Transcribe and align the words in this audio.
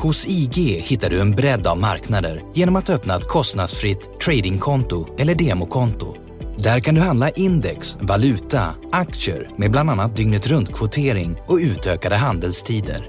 Hos 0.00 0.26
IG 0.26 0.80
hittar 0.82 1.10
du 1.10 1.20
en 1.20 1.30
bredd 1.30 1.66
av 1.66 1.78
marknader 1.78 2.42
genom 2.54 2.76
att 2.76 2.90
öppna 2.90 3.16
ett 3.16 3.28
kostnadsfritt 3.28 4.20
tradingkonto 4.20 5.06
eller 5.18 5.34
demokonto. 5.34 6.16
Där 6.58 6.80
kan 6.80 6.94
du 6.94 7.00
handla 7.00 7.30
index, 7.30 7.98
valuta, 8.00 8.74
aktier 8.92 9.50
med 9.56 9.70
bland 9.70 9.90
annat 9.90 10.16
dygnet 10.16 10.46
runt-kvotering 10.46 11.36
och 11.46 11.56
utökade 11.56 12.16
handelstider. 12.16 13.08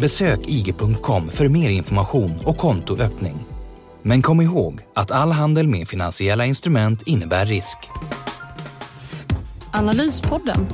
Besök 0.00 0.40
ig.com 0.46 1.28
för 1.28 1.48
mer 1.48 1.70
information 1.70 2.40
och 2.44 2.56
kontoöppning. 2.56 3.44
Men 4.02 4.22
kom 4.22 4.40
ihåg 4.40 4.80
att 4.94 5.10
all 5.10 5.32
handel 5.32 5.68
med 5.68 5.88
finansiella 5.88 6.46
instrument 6.46 7.02
innebär 7.02 7.46
risk. 7.46 7.78
Analyspodden 9.72 10.66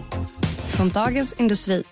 från 0.71 0.89
Dagens 0.89 1.33
Industri. 1.39 1.85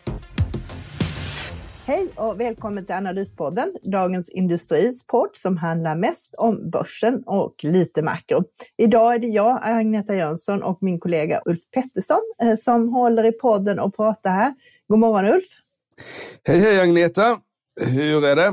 Hej 1.89 2.09
och 2.17 2.41
välkommen 2.41 2.87
till 2.87 2.95
Analyspodden, 2.95 3.75
Dagens 3.83 4.31
Industris 4.31 5.07
podd 5.07 5.31
som 5.35 5.57
handlar 5.57 5.97
mest 5.97 6.35
om 6.35 6.71
börsen 6.71 7.23
och 7.27 7.55
lite 7.63 8.03
makro. 8.03 8.45
Idag 8.79 9.15
är 9.15 9.19
det 9.19 9.27
jag, 9.27 9.61
Agneta 9.63 10.15
Jönsson 10.15 10.63
och 10.63 10.79
min 10.81 11.01
kollega 11.01 11.41
Ulf 11.47 11.61
Pettersson 11.75 12.19
eh, 12.43 12.55
som 12.57 12.89
håller 12.89 13.25
i 13.25 13.33
podden 13.33 13.79
och 13.79 13.97
pratar 13.97 14.31
här. 14.31 14.55
God 14.89 14.99
morgon 14.99 15.35
Ulf! 15.35 15.45
Hej 16.45 16.59
hej 16.59 16.81
Agneta! 16.81 17.37
Hur 17.95 18.25
är 18.25 18.37
det? 18.37 18.53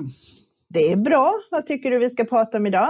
Det 0.70 0.92
är 0.92 0.98
bra. 0.98 1.34
Vad 1.52 1.66
tycker 1.66 1.92
du 1.92 2.00
vi 2.00 2.10
ska 2.10 2.24
prata 2.24 2.58
om 2.58 2.68
idag? 2.68 2.90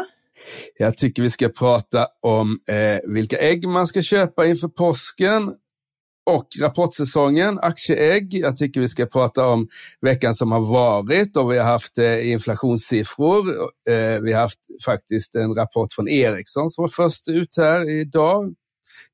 Jag 0.77 0.97
tycker 0.97 1.21
vi 1.21 1.29
ska 1.29 1.49
prata 1.49 2.07
om 2.21 2.59
eh, 2.69 3.13
vilka 3.13 3.38
ägg 3.38 3.67
man 3.67 3.88
ska 3.88 4.01
köpa 4.01 4.45
inför 4.45 4.67
påsken 4.67 5.53
och 6.26 6.48
rapportsäsongen, 6.62 7.59
aktieägg. 7.59 8.34
Jag 8.34 8.58
tycker 8.58 8.81
vi 8.81 8.88
ska 8.88 9.06
prata 9.06 9.48
om 9.48 9.68
veckan 10.02 10.34
som 10.34 10.52
har 10.52 10.72
varit 10.72 11.38
och 11.38 11.52
vi 11.52 11.58
har 11.58 11.66
haft 11.66 11.98
eh, 11.98 12.31
inflationssiffror. 12.31 13.40
Eh, 13.90 14.22
vi 14.22 14.34
har 14.34 14.42
haft 14.42 14.59
faktiskt 14.86 15.36
en 15.36 15.56
rapport 15.56 15.94
från 15.94 16.08
Ericsson 16.08 16.70
som 16.70 16.81
var 16.81 16.90
först 16.90 17.30
ut 17.30 17.58
här 17.58 17.90
idag, 17.90 18.53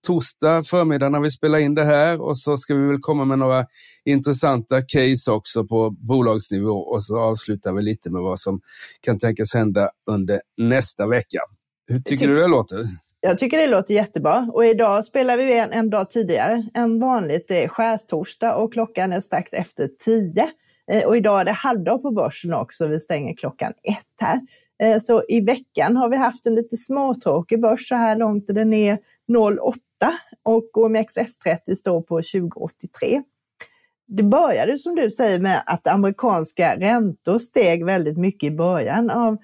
torsdag 0.08 0.64
förmiddag 0.64 1.09
när 1.09 1.20
vi 1.20 1.32
spelar 1.32 1.59
in 1.59 1.76
det 1.76 1.84
här 1.84 2.22
och 2.22 2.38
så 2.38 2.58
ska 2.58 2.76
vi 2.76 2.88
väl 2.88 3.00
komma 3.02 3.26
med 3.26 3.39
några 3.39 3.66
intressanta 4.06 4.82
case 4.82 5.32
också 5.32 5.67
på 5.67 5.89
bolagsnivå 5.89 6.78
och 6.78 7.04
så 7.04 7.20
avslutar 7.20 7.73
vi 7.73 7.82
lite 7.82 8.12
med 8.12 8.22
vad 8.22 8.39
som 8.39 8.62
kan 9.02 9.17
tänkas 9.17 9.54
hända 9.54 9.89
under 10.09 10.42
nästa 10.58 11.08
vecka. 11.08 11.39
Hur 11.88 12.00
tycker 12.00 12.28
du 12.28 12.38
det 12.38 12.48
låter? 12.48 12.86
Jag 13.23 13.38
tycker 13.38 13.58
det 13.58 13.67
låter 13.67 13.94
jättebra 13.94 14.50
och 14.53 14.66
idag 14.66 15.05
spelar 15.05 15.38
vi 15.38 15.58
en, 15.58 15.72
en 15.72 15.89
dag 15.89 16.09
tidigare 16.09 16.64
än 16.73 17.00
vanligt. 17.00 17.52
Eh, 17.52 17.55
det 17.55 17.64
är 17.64 17.67
skärstorsdag 17.67 18.55
och 18.55 18.73
klockan 18.73 19.14
är 19.14 19.19
strax 19.19 19.53
efter 19.53 19.89
tio. 20.05 20.50
Eh, 20.91 21.08
och 21.08 21.17
idag 21.17 21.42
är 21.42 21.45
det 21.45 21.52
halvdag 21.52 22.02
på 22.02 22.11
börsen 22.11 22.53
också. 22.53 22.88
Vi 22.88 22.99
stänger 22.99 23.36
klockan 23.36 23.73
ett 23.83 24.21
här. 24.21 24.39
Eh, 24.83 24.99
så 24.99 25.23
i 25.27 25.42
veckan 25.42 25.98
har 25.98 26.09
vi 26.09 26.17
haft 26.17 26.45
en 26.45 26.55
lite 26.55 26.77
småtråkig 26.77 27.61
börs. 27.61 27.87
Så 27.87 27.95
här 27.95 28.15
långt 28.15 28.49
är 28.49 28.54
den 28.54 28.73
är 28.73 28.98
0,8 29.32 29.73
och 30.43 30.70
OMXS30 30.76 31.76
står 31.76 32.02
på 32.02 32.15
2083. 32.15 33.21
Det 34.08 34.23
började 34.23 34.77
som 34.77 34.95
du 34.95 35.11
säger 35.11 35.39
med 35.39 35.64
att 35.65 35.88
amerikanska 35.88 36.76
räntor 36.76 37.39
steg 37.39 37.86
väldigt 37.86 38.17
mycket 38.17 38.48
i 38.48 38.55
början 38.55 39.09
av 39.09 39.38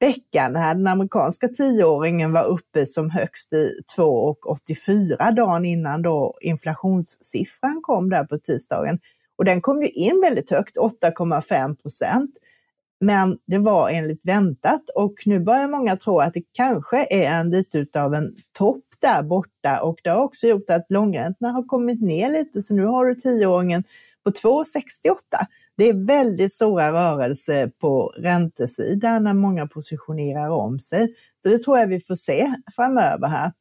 veckan 0.00 0.56
här 0.56 0.74
den 0.74 0.86
amerikanska 0.86 1.48
tioåringen 1.48 2.32
var 2.32 2.44
uppe 2.44 2.86
som 2.86 3.10
högst 3.10 3.52
i 3.52 3.72
2,84 3.96 5.34
dagen 5.34 5.64
innan 5.64 6.02
då 6.02 6.38
inflationssiffran 6.40 7.80
kom 7.82 8.10
där 8.10 8.24
på 8.24 8.38
tisdagen. 8.38 8.98
Och 9.38 9.44
den 9.44 9.60
kom 9.60 9.82
ju 9.82 9.88
in 9.88 10.20
väldigt 10.20 10.50
högt, 10.50 10.76
8,5 10.76 11.76
procent. 11.76 12.30
Men 13.00 13.38
det 13.46 13.58
var 13.58 13.90
enligt 13.90 14.24
väntat 14.24 14.82
och 14.94 15.14
nu 15.26 15.40
börjar 15.40 15.68
många 15.68 15.96
tro 15.96 16.18
att 16.18 16.34
det 16.34 16.42
kanske 16.52 17.06
är 17.10 17.30
en 17.30 17.50
lite 17.50 17.78
utav 17.78 18.14
en 18.14 18.34
topp 18.58 18.84
där 19.00 19.22
borta 19.22 19.80
och 19.82 19.98
det 20.02 20.10
har 20.10 20.22
också 20.22 20.46
gjort 20.46 20.70
att 20.70 20.86
långräntorna 20.88 21.52
har 21.52 21.62
kommit 21.62 22.02
ner 22.02 22.30
lite 22.32 22.62
så 22.62 22.74
nu 22.74 22.84
har 22.84 23.06
du 23.06 23.14
tioåringen 23.14 23.84
på 24.24 24.30
2,68. 24.30 25.14
Det 25.76 25.88
är 25.88 26.06
väldigt 26.06 26.52
stora 26.52 26.92
rörelser 26.92 27.66
på 27.80 28.06
räntesidan 28.16 29.24
när 29.24 29.34
många 29.34 29.66
positionerar 29.66 30.48
om 30.48 30.78
sig. 30.78 31.14
Så 31.42 31.48
det 31.48 31.58
tror 31.58 31.78
jag 31.78 31.86
vi 31.86 32.00
får 32.00 32.14
se 32.14 32.54
framöver 32.76 33.28
här. 33.28 33.52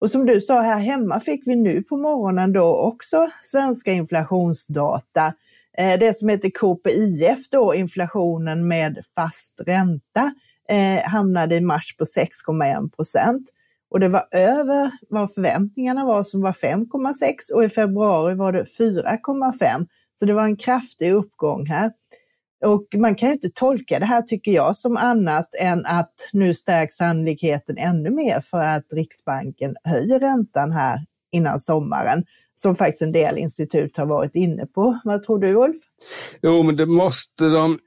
Och 0.00 0.10
som 0.10 0.26
du 0.26 0.40
sa, 0.40 0.60
här 0.60 0.80
hemma 0.80 1.20
fick 1.20 1.46
vi 1.46 1.56
nu 1.56 1.82
på 1.82 1.96
morgonen 1.96 2.52
då 2.52 2.76
också 2.76 3.28
svenska 3.42 3.92
inflationsdata. 3.92 5.34
Eh, 5.78 5.98
det 5.98 6.16
som 6.16 6.28
heter 6.28 6.50
KPIF 6.50 7.48
då, 7.50 7.74
inflationen 7.74 8.68
med 8.68 8.98
fast 9.14 9.60
ränta, 9.66 10.32
eh, 10.68 11.10
hamnade 11.10 11.56
i 11.56 11.60
mars 11.60 11.96
på 11.96 12.04
6,1 12.04 12.90
procent. 12.96 13.48
Och 13.90 14.00
det 14.00 14.08
var 14.08 14.28
över 14.30 14.92
vad 15.08 15.34
förväntningarna 15.34 16.04
var 16.04 16.22
som 16.22 16.40
var 16.40 16.52
5,6 16.52 17.54
och 17.54 17.64
i 17.64 17.68
februari 17.68 18.34
var 18.34 18.52
det 18.52 18.62
4,5. 18.62 19.86
Så 20.18 20.26
det 20.26 20.32
var 20.32 20.44
en 20.44 20.56
kraftig 20.56 21.12
uppgång 21.12 21.66
här. 21.66 21.92
Och 22.64 22.86
man 22.96 23.14
kan 23.14 23.28
ju 23.28 23.32
inte 23.32 23.50
tolka 23.54 23.98
det 23.98 24.06
här, 24.06 24.22
tycker 24.22 24.52
jag, 24.52 24.76
som 24.76 24.96
annat 24.96 25.48
än 25.60 25.86
att 25.86 26.12
nu 26.32 26.54
stärks 26.54 26.94
sannolikheten 26.94 27.78
ännu 27.78 28.10
mer 28.10 28.40
för 28.40 28.58
att 28.58 28.92
Riksbanken 28.92 29.74
höjer 29.84 30.20
räntan 30.20 30.72
här 30.72 30.98
innan 31.32 31.58
sommaren, 31.58 32.24
som 32.54 32.76
faktiskt 32.76 33.02
en 33.02 33.12
del 33.12 33.38
institut 33.38 33.96
har 33.96 34.06
varit 34.06 34.34
inne 34.34 34.66
på. 34.66 34.98
Vad 35.04 35.22
tror 35.22 35.38
du, 35.38 35.54
Ulf? 35.54 35.76
Jo, 36.42 36.62
men 36.62 36.76
det 36.76 36.86
måste 36.86 37.44
de 37.44 37.78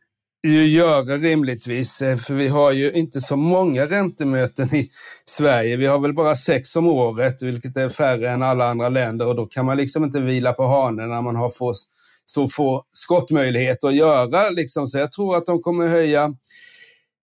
ju 0.44 0.68
göra 0.68 1.18
rimligtvis, 1.18 2.02
eh, 2.02 2.18
för 2.18 2.34
vi 2.34 2.47
har 2.47 2.72
ju 2.72 2.91
inte 2.91 3.22
så 3.22 3.35
många 3.35 3.85
räntemöten 3.85 4.75
i 4.75 4.90
Sverige. 5.25 5.78
Vi 5.78 5.85
har 5.85 6.00
väl 6.00 6.13
bara 6.13 6.35
sex 6.35 6.75
om 6.75 6.88
året, 6.88 7.41
vilket 7.41 7.78
är 7.78 7.90
färre 7.90 8.29
än 8.29 8.44
alla 8.44 8.69
andra 8.69 8.90
länder 8.90 9.28
och 9.28 9.35
då 9.35 9.46
kan 9.46 9.66
man 9.66 9.78
liksom 9.78 10.03
inte 10.03 10.19
vila 10.19 10.53
på 10.53 10.68
hanen 10.68 11.09
när 11.09 11.22
man 11.22 11.35
har 11.35 11.50
få, 11.50 11.74
så 12.25 12.47
få 12.47 12.84
skottmöjligheter 12.94 13.88
att 13.88 13.96
göra. 13.96 14.50
Liksom. 14.50 14.88
Så 14.88 14.97
jag 14.97 15.12
tror 15.12 15.38
att 15.38 15.46
de 15.46 15.62
kommer 15.62 15.88
höja 15.88 16.34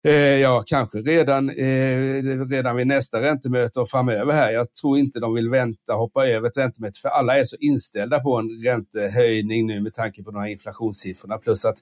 Eh, 0.04 0.12
ja, 0.14 0.62
kanske 0.66 0.98
redan, 0.98 1.50
eh, 1.50 2.47
redan 2.50 2.76
vid 2.76 2.86
nästa 2.86 3.22
räntemöte 3.22 3.81
och 3.81 3.88
framöver 3.88 4.32
här. 4.32 4.50
Jag 4.50 4.75
tror 4.75 4.98
inte 4.98 5.20
de 5.20 5.34
vill 5.34 5.50
vänta, 5.50 5.92
hoppa 5.92 6.26
över 6.26 6.48
ett 6.48 6.56
räntemöte, 6.56 7.00
för 7.03 7.09
alla 7.09 7.38
är 7.38 7.44
så 7.44 7.56
inställda 7.60 8.20
på 8.20 8.36
en 8.36 8.48
räntehöjning 8.64 9.66
nu 9.66 9.81
med 9.81 9.94
tanke 9.94 10.22
på 10.22 10.31
de 10.31 10.41
här 10.41 10.48
inflationssiffrorna. 10.48 11.38
Plus 11.38 11.64
att 11.64 11.78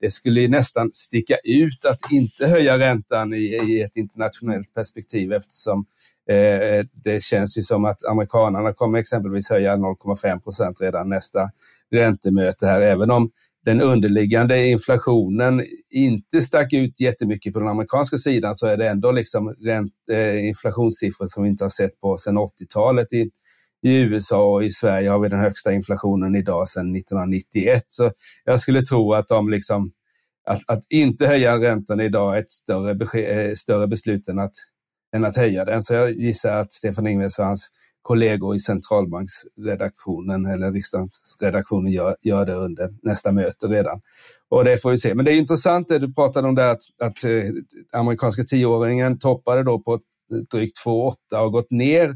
det 0.00 0.10
skulle 0.10 0.48
nästan 0.48 0.90
sticka 0.92 1.36
ut 1.44 1.84
att 1.84 2.12
inte 2.12 2.46
höja 2.46 2.78
räntan 2.78 3.34
i, 3.34 3.60
i 3.68 3.82
ett 3.82 3.96
internationellt 3.96 4.74
perspektiv 4.74 5.32
eftersom 5.32 5.84
eh, 6.30 6.86
det 7.04 7.22
känns 7.22 7.58
ju 7.58 7.62
som 7.62 7.84
att 7.84 8.04
amerikanerna 8.04 8.72
kommer 8.72 8.98
exempelvis 8.98 9.50
höja 9.50 9.76
0,5 9.76 10.40
procent 10.40 10.80
redan 10.80 11.08
nästa 11.08 11.50
räntemöte 11.90 12.66
här, 12.66 12.80
även 12.80 13.10
om 13.10 13.30
den 13.64 13.80
underliggande 13.80 14.66
inflationen 14.66 15.64
inte 15.90 16.42
stack 16.42 16.72
ut 16.72 17.00
jättemycket 17.00 17.52
på 17.52 17.58
den 17.58 17.68
amerikanska 17.68 18.16
sidan 18.16 18.54
så 18.54 18.66
är 18.66 18.76
det 18.76 18.88
ändå 18.88 19.12
liksom 19.12 19.54
rent, 19.66 19.92
eh, 20.12 20.46
inflationssiffror 20.46 21.26
som 21.26 21.42
vi 21.42 21.50
inte 21.50 21.64
har 21.64 21.68
sett 21.68 22.00
på 22.00 22.16
sedan 22.16 22.38
80-talet 22.38 23.12
i, 23.12 23.30
i 23.82 24.00
USA 24.00 24.54
och 24.54 24.64
i 24.64 24.70
Sverige 24.70 25.10
har 25.10 25.18
vi 25.18 25.28
den 25.28 25.40
högsta 25.40 25.72
inflationen 25.72 26.34
idag 26.34 26.68
sedan 26.68 26.96
1991. 26.96 27.82
Så 27.86 28.12
jag 28.44 28.60
skulle 28.60 28.82
tro 28.82 29.14
att 29.14 29.28
de 29.28 29.50
liksom, 29.50 29.92
att, 30.46 30.60
att 30.66 30.82
inte 30.88 31.26
höja 31.26 31.56
räntan 31.56 32.00
idag 32.00 32.36
är 32.36 32.40
ett 32.40 32.50
större, 32.50 33.20
eh, 33.20 33.54
större 33.54 33.86
beslut 33.86 34.28
än 34.28 34.38
att, 34.38 34.54
än 35.16 35.24
att 35.24 35.36
höja 35.36 35.64
den. 35.64 35.82
Så 35.82 35.94
jag 35.94 36.10
gissar 36.10 36.56
att 36.56 36.72
Stefan 36.72 37.06
Ingves 37.06 37.38
och 37.38 37.44
hans 37.44 37.68
kollegor 38.02 38.54
i 38.54 38.58
centralbanksredaktionen 38.58 40.46
eller 40.46 40.72
riksdagsredaktionen 40.72 41.92
gör, 41.92 42.16
gör 42.20 42.46
det 42.46 42.54
under 42.54 42.94
nästa 43.02 43.32
möte 43.32 43.66
redan. 43.66 44.00
Och 44.48 44.64
det 44.64 44.82
får 44.82 44.90
vi 44.90 44.98
se. 44.98 45.14
Men 45.14 45.24
det 45.24 45.34
är 45.34 45.38
intressant 45.38 45.88
det 45.88 45.98
du 45.98 46.14
pratade 46.14 46.48
om 46.48 46.54
där 46.54 46.72
att, 46.72 46.82
att 47.00 47.24
eh, 47.24 48.00
amerikanska 48.00 48.44
tioåringen 48.44 49.18
toppade 49.18 49.62
då 49.62 49.78
på 49.78 50.00
drygt 50.50 50.84
2,8 50.86 51.38
och 51.44 51.52
gått 51.52 51.70
ner. 51.70 52.10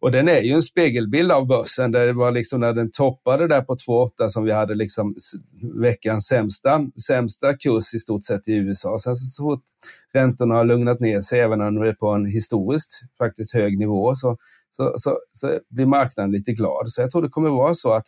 Och 0.00 0.10
den 0.10 0.28
är 0.28 0.40
ju 0.40 0.52
en 0.52 0.62
spegelbild 0.62 1.32
av 1.32 1.46
börsen. 1.46 1.92
Det 1.92 2.12
var 2.12 2.32
liksom 2.32 2.60
när 2.60 2.72
den 2.72 2.90
toppade 2.90 3.48
där 3.48 3.60
på 3.60 3.74
2,8 3.74 4.28
som 4.28 4.44
vi 4.44 4.52
hade 4.52 4.74
liksom 4.74 5.14
veckans 5.82 6.26
sämsta, 6.26 6.80
sämsta 7.06 7.56
kurs 7.56 7.94
i 7.94 7.98
stort 7.98 8.24
sett 8.24 8.48
i 8.48 8.56
USA. 8.56 8.98
Sen 8.98 9.16
så 9.16 9.42
fort 9.42 9.62
räntorna 10.12 10.54
har 10.54 10.64
lugnat 10.64 11.00
ner 11.00 11.20
sig, 11.20 11.40
även 11.40 11.60
om 11.60 11.74
det 11.74 11.88
är 11.88 11.92
på 11.92 12.08
en 12.08 12.26
historiskt 12.26 12.90
faktiskt 13.18 13.54
hög 13.54 13.78
nivå, 13.78 14.14
så, 14.14 14.36
så, 14.76 14.94
så, 14.96 15.18
så 15.32 15.60
blir 15.70 15.86
marknaden 15.86 16.32
lite 16.32 16.52
glad. 16.52 16.88
Så 16.88 17.00
jag 17.00 17.10
tror 17.10 17.22
det 17.22 17.28
kommer 17.28 17.50
vara 17.50 17.74
så 17.74 17.92
att 17.92 18.06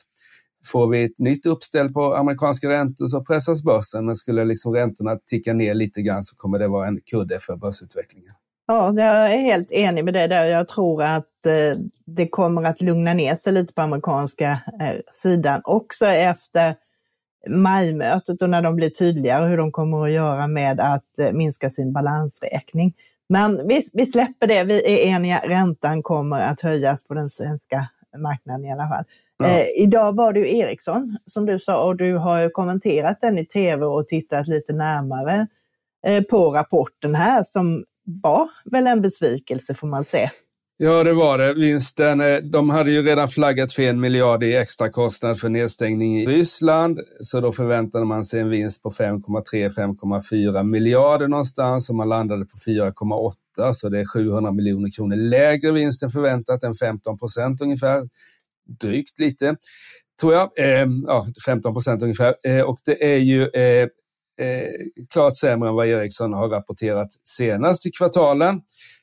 Får 0.66 0.88
vi 0.88 1.04
ett 1.04 1.18
nytt 1.18 1.46
uppställ 1.46 1.92
på 1.92 2.14
amerikanska 2.14 2.68
räntor 2.68 3.06
så 3.06 3.24
pressas 3.24 3.62
börsen, 3.62 4.06
men 4.06 4.16
skulle 4.16 4.44
liksom 4.44 4.74
räntorna 4.74 5.18
ticka 5.26 5.52
ner 5.52 5.74
lite 5.74 6.02
grann 6.02 6.24
så 6.24 6.36
kommer 6.36 6.58
det 6.58 6.68
vara 6.68 6.86
en 6.86 7.00
kudde 7.10 7.38
för 7.38 7.56
börsutvecklingen. 7.56 8.32
Ja, 8.66 8.92
jag 8.96 9.34
är 9.34 9.38
helt 9.38 9.72
enig 9.72 10.04
med 10.04 10.14
dig 10.14 10.28
där. 10.28 10.44
Jag 10.44 10.68
tror 10.68 11.02
att 11.02 11.46
eh, 11.46 11.80
det 12.06 12.28
kommer 12.28 12.64
att 12.64 12.80
lugna 12.80 13.14
ner 13.14 13.34
sig 13.34 13.52
lite 13.52 13.74
på 13.74 13.82
amerikanska 13.82 14.50
eh, 14.80 15.00
sidan 15.12 15.60
också 15.64 16.06
efter 16.06 16.74
majmötet 17.48 18.42
och 18.42 18.50
när 18.50 18.62
de 18.62 18.76
blir 18.76 18.90
tydligare 18.90 19.48
hur 19.48 19.56
de 19.56 19.72
kommer 19.72 20.04
att 20.04 20.10
göra 20.10 20.46
med 20.46 20.80
att 20.80 21.18
eh, 21.18 21.32
minska 21.32 21.70
sin 21.70 21.92
balansräkning. 21.92 22.94
Men 23.28 23.68
vi, 23.68 23.82
vi 23.92 24.06
släpper 24.06 24.46
det, 24.46 24.64
vi 24.64 24.74
är 24.74 25.14
eniga, 25.14 25.42
räntan 25.44 26.02
kommer 26.02 26.40
att 26.40 26.60
höjas 26.60 27.04
på 27.04 27.14
den 27.14 27.30
svenska 27.30 27.88
marknaden 28.16 28.64
i 28.64 28.72
alla 28.72 28.88
fall. 28.88 29.04
Ja. 29.38 29.46
Eh, 29.46 29.66
idag 29.76 30.16
var 30.16 30.32
det 30.32 30.40
ju 30.40 30.58
Ericsson 30.58 31.18
som 31.24 31.46
du 31.46 31.58
sa 31.58 31.84
och 31.84 31.96
du 31.96 32.16
har 32.16 32.50
kommenterat 32.50 33.20
den 33.20 33.38
i 33.38 33.46
tv 33.46 33.86
och 33.86 34.08
tittat 34.08 34.48
lite 34.48 34.72
närmare 34.72 35.46
eh, 36.06 36.22
på 36.22 36.50
rapporten 36.50 37.14
här 37.14 37.42
som 37.42 37.84
var 38.22 38.50
väl 38.64 38.86
en 38.86 39.00
besvikelse 39.00 39.74
får 39.74 39.86
man 39.86 40.04
säga. 40.04 40.30
Ja, 40.80 41.04
det 41.04 41.12
var 41.12 41.38
det. 41.38 41.54
Vinsten, 41.54 42.20
eh, 42.20 42.36
de 42.36 42.70
hade 42.70 42.90
ju 42.90 43.02
redan 43.02 43.28
flaggat 43.28 43.72
för 43.72 43.82
en 43.82 44.00
miljard 44.00 44.42
i 44.42 44.56
extra 44.56 44.90
kostnad 44.90 45.40
för 45.40 45.48
nedstängning 45.48 46.18
i 46.20 46.26
Ryssland, 46.26 47.00
så 47.20 47.40
då 47.40 47.52
förväntade 47.52 48.04
man 48.04 48.24
sig 48.24 48.40
en 48.40 48.48
vinst 48.48 48.82
på 48.82 48.90
5,3-5,4 48.90 50.62
miljarder 50.62 51.28
någonstans 51.28 51.90
och 51.90 51.96
man 51.96 52.08
landade 52.08 52.44
på 52.44 52.56
4,8, 52.70 53.72
så 53.72 53.88
det 53.88 54.00
är 54.00 54.04
700 54.04 54.52
miljoner 54.52 54.88
kronor 54.96 55.16
lägre 55.16 55.72
vinst 55.72 56.02
än 56.02 56.10
förväntat, 56.10 56.64
än 56.64 56.74
15 56.74 57.18
procent 57.18 57.60
ungefär 57.60 58.02
drygt 58.80 59.18
lite, 59.18 59.56
tror 60.20 60.34
jag. 60.34 60.50
Eh, 60.58 60.86
ja, 61.06 61.26
15 61.46 61.74
procent 61.74 62.02
ungefär. 62.02 62.34
Eh, 62.44 62.60
och 62.60 62.78
det 62.84 63.14
är 63.14 63.18
ju 63.18 63.42
eh, 63.48 63.88
eh, 64.46 64.70
klart 65.12 65.36
sämre 65.36 65.68
än 65.68 65.74
vad 65.74 65.86
Ericsson 65.86 66.32
har 66.32 66.48
rapporterat 66.48 67.08
senast 67.24 67.86
i 67.86 67.90
kvartalen. 67.90 68.60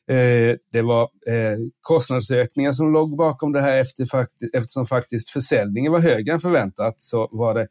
Eh, 0.10 0.56
det 0.72 0.82
var 0.82 1.02
eh, 1.04 1.58
kostnadsökningar 1.82 2.72
som 2.72 2.94
låg 2.94 3.18
bakom 3.18 3.52
det 3.52 3.62
här 3.62 3.78
efter, 3.78 4.28
eftersom 4.54 4.86
faktiskt 4.86 5.30
försäljningen 5.30 5.92
var 5.92 6.00
högre 6.00 6.34
än 6.34 6.40
förväntat 6.40 6.96
så 6.98 7.30
var 7.32 7.54
det 7.54 7.68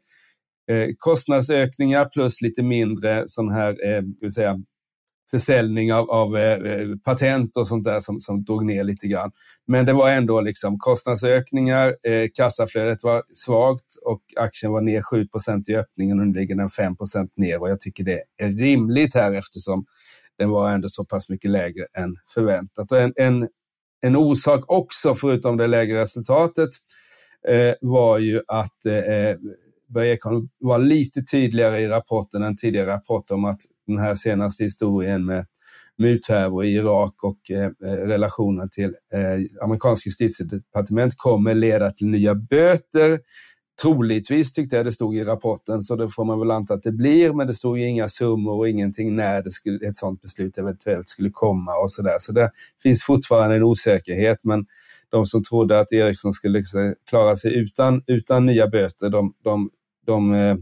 eh, 0.75 0.89
kostnadsökningar 0.97 2.05
plus 2.05 2.41
lite 2.41 2.63
mindre 2.63 3.23
sån 3.27 3.51
här, 3.51 3.87
eh, 3.87 4.01
vill 4.21 4.31
säga, 4.31 4.59
försäljning 5.31 5.93
av, 5.93 6.11
av 6.11 6.37
eh, 6.37 6.87
patent 7.03 7.57
och 7.57 7.67
sånt 7.67 7.83
där 7.83 7.99
som, 7.99 8.19
som 8.19 8.43
drog 8.43 8.65
ner 8.65 8.83
lite 8.83 9.07
grann. 9.07 9.31
Men 9.67 9.85
det 9.85 9.93
var 9.93 10.09
ändå 10.09 10.41
liksom 10.41 10.79
kostnadsökningar, 10.79 11.87
eh, 11.87 12.27
kassaflödet 12.33 13.03
var 13.03 13.23
svagt 13.33 13.95
och 14.05 14.21
aktien 14.35 14.71
var 14.71 14.81
ner 14.81 15.01
7% 15.01 15.69
i 15.69 15.75
öppningen 15.75 16.19
och 16.19 16.27
nu 16.27 16.39
ligger 16.39 16.55
den 16.55 16.67
5% 16.67 17.29
ner 17.35 17.61
och 17.61 17.69
jag 17.69 17.79
tycker 17.79 18.03
det 18.03 18.23
är 18.37 18.49
rimligt 18.49 19.15
här 19.15 19.33
eftersom 19.33 19.85
den 20.37 20.49
var 20.49 20.71
ändå 20.71 20.89
så 20.89 21.05
pass 21.05 21.29
mycket 21.29 21.51
lägre 21.51 21.85
än 21.97 22.15
förväntat. 22.33 22.91
Och 22.91 22.99
en, 22.99 23.13
en, 23.15 23.47
en 24.01 24.15
orsak 24.15 24.63
också, 24.67 25.15
förutom 25.15 25.57
det 25.57 25.67
lägre 25.67 26.01
resultatet, 26.01 26.69
eh, 27.47 27.73
var 27.81 28.17
ju 28.17 28.41
att 28.47 28.85
eh, 28.85 29.37
Börje 29.87 30.13
Ekholm 30.13 30.49
var 30.59 30.79
lite 30.79 31.23
tydligare 31.23 31.81
i 31.81 31.87
rapporten 31.87 32.43
än 32.43 32.57
tidigare 32.57 32.87
rapporter 32.87 33.35
om 33.35 33.45
att 33.45 33.59
den 33.87 33.97
här 33.97 34.15
senaste 34.15 34.63
historien 34.63 35.25
med 35.25 35.45
muthärvor 35.97 36.65
i 36.65 36.73
Irak 36.73 37.23
och 37.23 37.51
eh, 37.51 37.69
relationen 37.81 38.69
till 38.69 38.95
eh, 39.13 39.63
amerikanska 39.63 40.07
justitiedepartement 40.07 41.13
kommer 41.17 41.53
leda 41.53 41.91
till 41.91 42.07
nya 42.07 42.35
böter. 42.35 43.19
Troligtvis 43.81 44.53
tyckte 44.53 44.75
jag 44.75 44.85
det 44.85 44.91
stod 44.91 45.15
i 45.15 45.23
rapporten, 45.23 45.81
så 45.81 45.95
det 45.95 46.09
får 46.09 46.25
man 46.25 46.39
väl 46.39 46.51
anta 46.51 46.73
att 46.73 46.83
det 46.83 46.91
blir, 46.91 47.33
men 47.33 47.47
det 47.47 47.53
stod 47.53 47.79
ju 47.79 47.87
inga 47.87 48.09
summor 48.09 48.53
och 48.53 48.69
ingenting 48.69 49.15
när 49.15 49.41
det 49.41 49.51
skulle, 49.51 49.87
ett 49.87 49.95
sådant 49.95 50.21
beslut 50.21 50.57
eventuellt 50.57 51.07
skulle 51.07 51.29
komma 51.29 51.71
och 51.83 51.91
så 51.91 52.01
där. 52.01 52.15
Så 52.19 52.31
det 52.31 52.51
finns 52.83 53.03
fortfarande 53.03 53.55
en 53.55 53.63
osäkerhet, 53.63 54.37
men 54.43 54.65
de 55.09 55.25
som 55.25 55.43
trodde 55.43 55.79
att 55.79 55.91
Ericsson 55.91 56.33
skulle 56.33 56.57
liksom 56.57 56.95
klara 57.09 57.35
sig 57.35 57.55
utan, 57.55 58.03
utan 58.07 58.45
nya 58.45 58.67
böter, 58.67 59.09
de, 59.09 59.33
de, 59.43 59.69
de, 60.05 60.33
eh, 60.33 60.55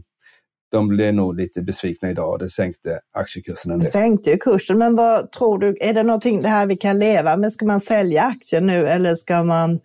de 0.70 0.88
blev 0.88 1.14
nog 1.14 1.36
lite 1.36 1.62
besvikna 1.62 2.10
idag 2.10 2.32
och 2.32 2.38
det 2.38 2.48
sänkte 2.48 3.00
aktiekursen 3.12 3.72
en 3.72 3.78
del. 3.78 3.84
Det 3.84 3.90
sänkte 3.90 4.30
ju 4.30 4.36
kursen, 4.36 4.78
men 4.78 4.96
vad 4.96 5.32
tror 5.32 5.58
du, 5.58 5.76
är 5.80 5.92
det 5.92 6.02
någonting 6.02 6.42
det 6.42 6.48
här 6.48 6.66
vi 6.66 6.76
kan 6.76 6.98
leva 6.98 7.36
med? 7.36 7.52
Ska 7.52 7.66
man 7.66 7.80
sälja 7.80 8.22
aktien 8.22 8.66
nu 8.66 8.88
eller 8.88 9.14
ska 9.14 9.42
man 9.42 9.80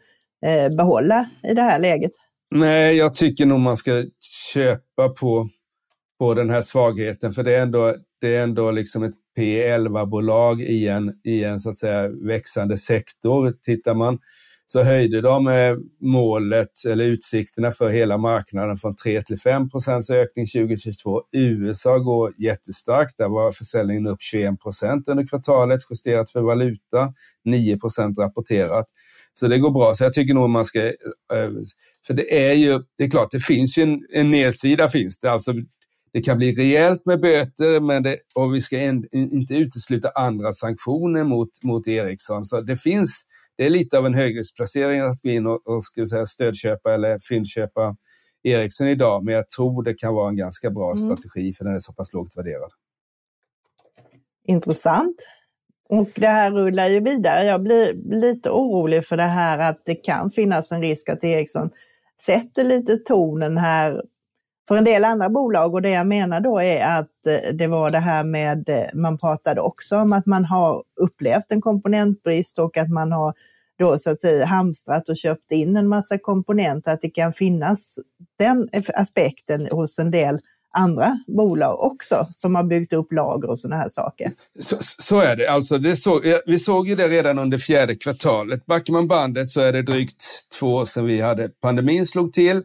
eh, 0.45 0.75
behålla 0.75 1.29
i 1.43 1.53
det 1.53 1.61
här 1.61 1.79
läget? 1.79 2.11
Nej, 2.51 2.95
jag 2.95 3.15
tycker 3.15 3.45
nog 3.45 3.59
man 3.59 3.77
ska 3.77 4.05
köpa 4.53 5.09
på, 5.09 5.49
på 6.19 6.33
den 6.33 6.49
här 6.49 6.61
svagheten, 6.61 7.31
för 7.31 7.43
det 7.43 7.55
är 7.55 7.61
ändå, 7.61 7.95
det 8.21 8.35
är 8.35 8.43
ändå 8.43 8.71
liksom 8.71 9.03
ett 9.03 9.15
P11-bolag 9.37 10.61
i 10.61 10.87
en, 10.87 11.13
i 11.23 11.43
en 11.43 11.59
så 11.59 11.69
att 11.69 11.77
säga 11.77 12.07
växande 12.07 12.77
sektor. 12.77 13.53
Tittar 13.61 13.93
man 13.93 14.19
så 14.65 14.83
höjde 14.83 15.21
de 15.21 15.47
eh, 15.47 15.75
målet 16.01 16.85
eller 16.87 17.05
utsikterna 17.05 17.71
för 17.71 17.89
hela 17.89 18.17
marknaden 18.17 18.77
från 18.77 18.95
3 18.95 19.21
till 19.21 19.39
5 19.39 19.69
procents 19.69 20.09
ökning 20.09 20.45
2022. 20.45 21.23
USA 21.31 21.97
går 21.97 22.33
jättestarkt. 22.37 23.17
Där 23.17 23.29
var 23.29 23.51
försäljningen 23.51 24.07
upp 24.07 24.21
21 24.21 24.61
procent 24.61 25.07
under 25.07 25.27
kvartalet, 25.27 25.81
justerat 25.89 26.29
för 26.29 26.41
valuta. 26.41 27.13
9 27.45 27.79
procent 27.79 28.19
rapporterat. 28.19 28.85
Så 29.33 29.47
det 29.47 29.57
går 29.57 29.71
bra. 29.71 29.93
Så 29.93 30.03
jag 30.03 30.13
tycker 30.13 30.33
nog 30.33 30.49
man 30.49 30.65
ska... 30.65 30.85
Eh, 30.85 30.93
för 32.07 32.13
det 32.13 32.47
är 32.49 32.53
ju, 32.53 32.79
det 32.97 33.03
är 33.03 33.09
klart, 33.09 33.31
det 33.31 33.39
finns 33.39 33.77
ju 33.77 33.83
en, 33.83 33.99
en 34.13 34.31
nedsida 34.31 34.87
finns 34.87 35.19
det. 35.19 35.31
Alltså, 35.31 35.53
det 36.13 36.21
kan 36.21 36.37
bli 36.37 36.51
rejält 36.51 37.05
med 37.05 37.21
böter 37.21 37.79
men 37.79 38.03
det, 38.03 38.17
och 38.35 38.55
vi 38.55 38.61
ska 38.61 38.79
en, 38.79 39.03
inte 39.11 39.53
utesluta 39.53 40.09
andra 40.09 40.51
sanktioner 40.51 41.23
mot, 41.23 41.49
mot 41.63 41.87
Ericsson. 41.87 42.45
Så 42.45 42.61
det 42.61 42.75
finns 42.75 43.25
det 43.59 43.65
är 43.65 43.69
lite 43.69 43.97
av 43.97 44.05
en 44.05 44.13
högriskplacering 44.13 44.99
att 44.99 45.21
gå 45.21 45.29
in 45.29 45.47
och, 45.47 45.67
och 45.67 45.83
ska 45.83 46.05
säga, 46.05 46.25
stödköpa 46.25 46.93
eller 46.93 47.17
fyndköpa 47.29 47.95
Ericsson 48.43 48.87
idag, 48.87 49.25
men 49.25 49.33
jag 49.33 49.49
tror 49.49 49.83
det 49.83 49.93
kan 49.93 50.13
vara 50.13 50.29
en 50.29 50.37
ganska 50.37 50.69
bra 50.69 50.91
mm. 50.91 50.97
strategi 50.97 51.53
för 51.53 51.65
den 51.65 51.75
är 51.75 51.79
så 51.79 51.93
pass 51.93 52.13
lågt 52.13 52.37
värderad. 52.37 52.71
Intressant. 54.47 55.15
Och 55.89 56.09
det 56.15 56.27
här 56.27 56.51
rullar 56.51 56.87
ju 56.87 56.99
vidare. 56.99 57.43
Jag 57.43 57.63
blir 57.63 57.93
lite 58.21 58.49
orolig 58.49 59.05
för 59.05 59.17
det 59.17 59.23
här 59.23 59.69
att 59.69 59.81
det 59.85 59.95
kan 59.95 60.31
finnas 60.31 60.71
en 60.71 60.81
risk 60.81 61.09
att 61.09 61.23
Ericsson 61.23 61.69
sätter 62.21 62.63
lite 62.63 62.97
tonen 62.97 63.57
här 63.57 64.01
för 64.67 64.77
en 64.77 64.83
del 64.83 65.05
andra 65.05 65.29
bolag. 65.29 65.73
Och 65.73 65.81
det 65.81 65.89
jag 65.89 66.07
menar 66.07 66.41
då 66.41 66.61
är 66.61 66.85
att 66.85 67.25
eh, 67.27 67.53
det 67.53 67.67
var 67.67 67.91
det 67.91 67.99
här 67.99 68.23
med, 68.23 68.69
eh, 68.69 68.85
man 68.93 69.17
pratade 69.17 69.61
också 69.61 69.97
om 69.97 70.13
att 70.13 70.25
man 70.25 70.45
har 70.45 70.83
upplevt 71.01 71.51
en 71.51 71.61
komponentbrist 71.61 72.59
och 72.59 72.77
att 72.77 72.89
man 72.89 73.11
har 73.11 73.33
då 73.79 73.97
så 73.97 74.11
att 74.11 74.19
säga 74.19 74.45
hamstrat 74.45 75.09
och 75.09 75.17
köpt 75.17 75.51
in 75.51 75.77
en 75.77 75.87
massa 75.87 76.17
komponenter, 76.17 76.93
att 76.93 77.01
det 77.01 77.09
kan 77.09 77.33
finnas 77.33 77.99
den 78.39 78.69
aspekten 78.95 79.67
hos 79.71 79.99
en 79.99 80.11
del 80.11 80.39
andra 80.77 81.19
bolag 81.27 81.79
också 81.79 82.27
som 82.31 82.55
har 82.55 82.63
byggt 82.63 82.93
upp 82.93 83.11
lager 83.11 83.49
och 83.49 83.59
sådana 83.59 83.81
här 83.81 83.89
saker. 83.89 84.31
Så, 84.59 84.75
så 84.81 85.19
är 85.19 85.35
det. 85.35 85.47
Alltså 85.51 85.77
det 85.77 85.95
så, 85.95 86.21
vi 86.45 86.59
såg 86.59 86.87
ju 86.87 86.95
det 86.95 87.07
redan 87.07 87.39
under 87.39 87.57
fjärde 87.57 87.95
kvartalet. 87.95 88.65
Backar 88.65 88.93
man 88.93 89.07
bandet 89.07 89.49
så 89.49 89.61
är 89.61 89.73
det 89.73 89.81
drygt 89.81 90.23
två 90.59 90.75
år 90.75 90.85
sedan 90.85 91.05
vi 91.05 91.21
hade 91.21 91.49
pandemin 91.61 92.05
slog 92.05 92.33
till. 92.33 92.63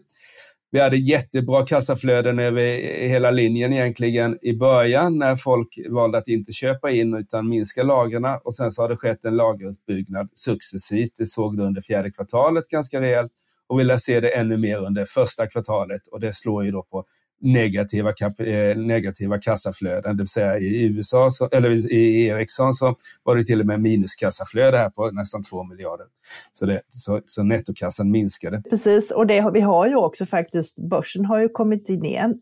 Vi 0.70 0.80
hade 0.80 0.96
jättebra 0.96 1.66
kassaflöden 1.66 2.38
över 2.38 2.62
hela 3.08 3.30
linjen 3.30 3.72
egentligen 3.72 4.38
i 4.42 4.56
början 4.56 5.18
när 5.18 5.36
folk 5.36 5.68
valde 5.90 6.18
att 6.18 6.28
inte 6.28 6.52
köpa 6.52 6.90
in 6.90 7.14
utan 7.14 7.48
minska 7.48 7.82
lagren 7.82 8.24
och 8.44 8.54
sen 8.54 8.70
så 8.70 8.82
har 8.82 8.88
det 8.88 8.96
skett 8.96 9.24
en 9.24 9.36
lagerutbyggnad 9.36 10.28
successivt. 10.34 11.10
Det 11.18 11.26
såg 11.26 11.56
du 11.56 11.62
under 11.62 11.80
fjärde 11.80 12.10
kvartalet 12.10 12.68
ganska 12.68 13.00
rejält 13.00 13.32
och 13.66 13.80
vi 13.80 13.84
lär 13.84 13.96
se 13.96 14.20
det 14.20 14.28
ännu 14.28 14.56
mer 14.56 14.78
under 14.86 15.04
första 15.04 15.46
kvartalet 15.46 16.06
och 16.06 16.20
det 16.20 16.32
slår 16.32 16.64
ju 16.64 16.70
då 16.70 16.82
på 16.82 17.04
negativa, 17.40 18.12
eh, 18.38 18.76
negativa 18.76 19.38
kassaflöden. 19.38 20.16
Det 20.16 20.22
vill 20.22 20.28
säga 20.28 20.58
i 20.58 20.86
USA, 20.86 21.30
så, 21.30 21.48
eller 21.48 21.92
i 21.92 22.26
Ericsson 22.26 22.72
så 22.72 22.96
var 23.22 23.36
det 23.36 23.44
till 23.44 23.60
och 23.60 23.66
med 23.66 23.80
minuskassaflöde 23.80 24.78
här 24.78 24.90
på 24.90 25.10
nästan 25.10 25.42
2 25.42 25.64
miljarder. 25.64 26.06
Så, 26.52 26.66
det, 26.66 26.80
så, 26.90 27.20
så 27.26 27.42
nettokassan 27.42 28.10
minskade. 28.10 28.62
Precis, 28.70 29.10
och 29.10 29.26
det, 29.26 29.50
vi 29.54 29.60
har 29.60 29.86
ju 29.86 29.96
också 29.96 30.26
faktiskt, 30.26 30.78
börsen 30.78 31.24
har 31.24 31.40
ju 31.40 31.48
kommit 31.48 31.88
in 31.88 32.04
igen 32.04 32.34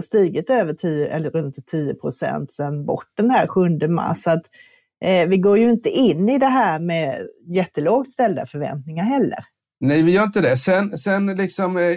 stigit 0.00 0.50
över 0.50 0.72
10, 0.72 1.08
eller 1.08 1.30
runt 1.30 1.66
10 1.66 1.94
procent 1.94 2.50
sedan 2.50 2.86
bort 2.86 3.08
den 3.16 3.30
här 3.30 3.46
7 3.46 3.88
mars. 3.88 4.22
Så 4.22 4.30
att 4.30 4.42
eh, 5.04 5.28
vi 5.28 5.38
går 5.38 5.58
ju 5.58 5.70
inte 5.70 5.88
in 5.88 6.28
i 6.28 6.38
det 6.38 6.46
här 6.46 6.80
med 6.80 7.18
jättelågt 7.54 8.12
ställda 8.12 8.46
förväntningar 8.46 9.04
heller. 9.04 9.38
Nej, 9.80 10.02
vi 10.02 10.12
gör 10.12 10.22
inte 10.22 10.40
det. 10.40 10.56
Sen, 10.56 10.96
sen 10.96 11.26
liksom 11.26 11.76
eh, 11.76 11.96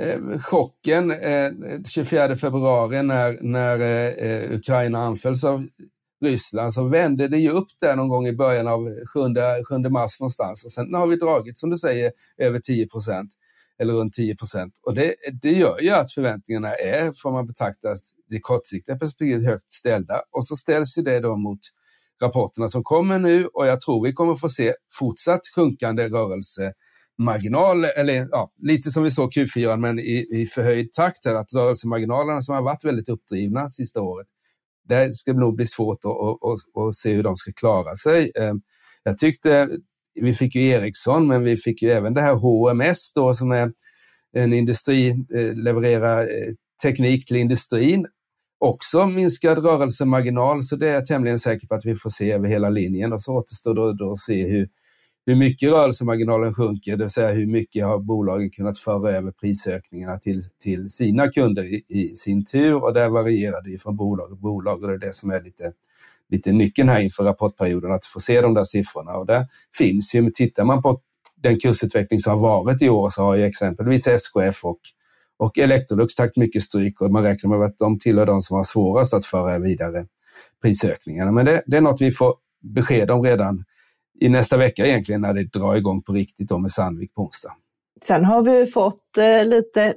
eh, 0.00 0.38
chocken 0.38 1.10
eh, 1.10 1.50
24 1.88 2.36
februari 2.36 3.02
när, 3.02 3.38
när 3.42 3.80
eh, 3.80 4.54
Ukraina 4.54 4.98
anfölls 4.98 5.44
av 5.44 5.66
Ryssland 6.24 6.74
så 6.74 6.84
vände 6.88 7.28
det 7.28 7.38
ju 7.38 7.50
upp 7.50 7.68
där 7.80 7.96
någon 7.96 8.08
gång 8.08 8.26
i 8.26 8.32
början 8.32 8.68
av 8.68 8.88
7, 9.14 9.20
7 9.68 9.88
mars 9.90 10.20
någonstans 10.20 10.64
och 10.64 10.72
sen 10.72 10.94
har 10.94 11.06
vi 11.06 11.16
dragit, 11.16 11.58
som 11.58 11.70
du 11.70 11.76
säger, 11.76 12.12
över 12.38 12.58
10 12.58 12.86
procent 12.86 13.30
eller 13.78 13.94
runt 13.94 14.14
10 14.14 14.36
procent. 14.36 14.80
Och 14.82 14.94
det, 14.94 15.14
det 15.42 15.52
gör 15.52 15.80
ju 15.80 15.90
att 15.90 16.12
förväntningarna 16.12 16.74
är, 16.74 17.12
får 17.22 17.32
man 17.32 17.46
betrakta 17.46 17.88
det 18.30 18.40
kortsiktiga 18.40 18.96
perspektivet, 18.96 19.46
högt 19.46 19.72
ställda. 19.72 20.22
Och 20.30 20.46
så 20.46 20.56
ställs 20.56 20.98
ju 20.98 21.02
det 21.02 21.20
då 21.20 21.36
mot 21.36 21.60
rapporterna 22.22 22.68
som 22.68 22.84
kommer 22.84 23.18
nu 23.18 23.46
och 23.46 23.66
jag 23.66 23.80
tror 23.80 24.04
vi 24.06 24.12
kommer 24.12 24.34
få 24.34 24.48
se 24.48 24.74
fortsatt 24.98 25.40
sjunkande 25.56 26.08
rörelse 26.08 26.72
marginal, 27.18 27.84
eller 27.84 28.28
ja, 28.30 28.52
lite 28.62 28.90
som 28.90 29.02
vi 29.02 29.10
såg 29.10 29.32
Q4 29.32 29.76
men 29.76 29.98
i, 29.98 30.26
i 30.30 30.46
förhöjd 30.46 30.92
takt 30.92 31.26
här, 31.26 31.34
att 31.34 31.54
rörelsemarginalerna 31.54 32.42
som 32.42 32.54
har 32.54 32.62
varit 32.62 32.84
väldigt 32.84 33.08
uppdrivna 33.08 33.68
sista 33.68 34.00
året, 34.00 34.26
där 34.88 35.12
ska 35.12 35.32
det 35.32 35.40
nog 35.40 35.56
bli 35.56 35.66
svårt 35.66 36.04
att, 36.04 36.10
att, 36.10 36.50
att, 36.50 36.82
att 36.82 36.94
se 36.94 37.12
hur 37.12 37.22
de 37.22 37.36
ska 37.36 37.52
klara 37.52 37.94
sig. 37.94 38.32
Ehm, 38.40 38.60
jag 39.02 39.18
tyckte 39.18 39.68
vi 40.20 40.34
fick 40.34 40.54
ju 40.54 40.68
Ericsson, 40.68 41.26
men 41.26 41.44
vi 41.44 41.56
fick 41.56 41.82
ju 41.82 41.90
även 41.90 42.14
det 42.14 42.20
här 42.20 42.34
HMS 42.34 43.12
då 43.12 43.34
som 43.34 43.52
är 43.52 43.72
en 44.36 44.52
industri, 44.52 45.08
eh, 45.08 45.54
levererar 45.54 46.22
eh, 46.22 46.52
teknik 46.82 47.26
till 47.26 47.36
industrin. 47.36 48.06
Också 48.58 49.06
minskad 49.06 49.58
rörelsemarginal, 49.58 50.62
så 50.62 50.76
det 50.76 50.88
är 50.88 50.94
jag 50.94 51.06
tämligen 51.06 51.38
säker 51.38 51.66
på 51.66 51.74
att 51.74 51.86
vi 51.86 51.94
får 51.94 52.10
se 52.10 52.32
över 52.32 52.48
hela 52.48 52.70
linjen. 52.70 53.12
Och 53.12 53.22
så 53.22 53.32
återstår 53.32 53.74
då, 53.74 53.92
då 53.92 54.12
att 54.12 54.18
se 54.18 54.48
hur, 54.48 54.68
hur 55.26 55.36
mycket 55.36 55.72
rörelsemarginalen 55.72 56.54
sjunker, 56.54 56.96
det 56.96 57.04
vill 57.04 57.10
säga 57.10 57.32
hur 57.32 57.46
mycket 57.46 57.84
har 57.84 57.98
bolagen 57.98 58.50
kunnat 58.50 58.78
föra 58.78 59.10
över 59.10 59.30
prisökningarna 59.30 60.18
till, 60.18 60.40
till 60.62 60.90
sina 60.90 61.28
kunder 61.28 61.62
i, 61.62 61.84
i 61.88 62.16
sin 62.16 62.44
tur. 62.44 62.84
Och 62.84 62.94
där 62.94 63.08
varierar 63.08 63.62
det 63.64 63.82
från 63.82 63.96
bolag 63.96 64.28
till 64.28 64.36
bolag 64.36 64.82
och 64.82 64.88
det 64.88 64.94
är 64.94 64.98
det 64.98 65.14
som 65.14 65.30
är 65.30 65.42
lite 65.42 65.72
lite 66.28 66.52
nyckeln 66.52 66.88
här 66.88 67.00
inför 67.00 67.24
rapportperioden, 67.24 67.92
att 67.92 68.04
få 68.04 68.20
se 68.20 68.40
de 68.40 68.54
där 68.54 68.64
siffrorna. 68.64 69.16
Och 69.16 69.26
det 69.26 69.48
finns 69.78 70.14
ju, 70.14 70.30
tittar 70.30 70.64
man 70.64 70.82
på 70.82 71.00
den 71.42 71.58
kursutveckling 71.58 72.20
som 72.20 72.32
har 72.32 72.38
varit 72.38 72.82
i 72.82 72.88
år 72.88 73.10
så 73.10 73.22
har 73.22 73.34
ju 73.34 73.42
exempelvis 73.42 74.06
SKF 74.06 74.64
och, 74.64 74.78
och 75.36 75.58
Electrolux 75.58 76.14
tagit 76.14 76.36
mycket 76.36 76.62
stryk 76.62 77.00
och 77.00 77.10
man 77.10 77.22
räknar 77.22 77.58
med 77.58 77.66
att 77.66 77.78
de 77.78 77.98
tillhör 77.98 78.26
de 78.26 78.42
som 78.42 78.56
har 78.56 78.64
svårast 78.64 79.14
att 79.14 79.24
föra 79.24 79.58
vidare 79.58 80.06
prisökningarna. 80.62 81.32
Men 81.32 81.44
det, 81.46 81.62
det 81.66 81.76
är 81.76 81.80
något 81.80 82.00
vi 82.00 82.10
får 82.10 82.34
besked 82.62 83.10
om 83.10 83.22
redan 83.22 83.64
i 84.20 84.28
nästa 84.28 84.56
vecka 84.56 84.86
egentligen 84.86 85.20
när 85.20 85.34
det 85.34 85.44
drar 85.44 85.76
igång 85.76 86.02
på 86.02 86.12
riktigt 86.12 86.48
då 86.48 86.58
med 86.58 86.70
Sandvik 86.70 87.14
på 87.14 87.22
onsdag. 87.22 87.52
Sen 88.02 88.24
har 88.24 88.42
vi 88.42 88.66
fått 88.66 89.18
eh, 89.18 89.44
lite 89.44 89.94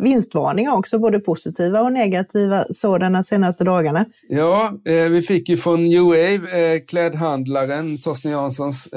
vinstvarningar 0.00 0.72
också, 0.72 0.98
både 0.98 1.18
positiva 1.20 1.82
och 1.82 1.92
negativa 1.92 2.64
sådana 2.70 3.22
senaste 3.22 3.64
dagarna. 3.64 4.04
Ja, 4.28 4.72
eh, 4.84 5.04
vi 5.04 5.22
fick 5.22 5.48
ju 5.48 5.56
från 5.56 5.84
New 5.84 6.02
Wave, 6.02 6.74
eh, 6.74 6.80
klädhandlaren 6.88 7.98
Torsten 7.98 8.32
Janssons 8.32 8.88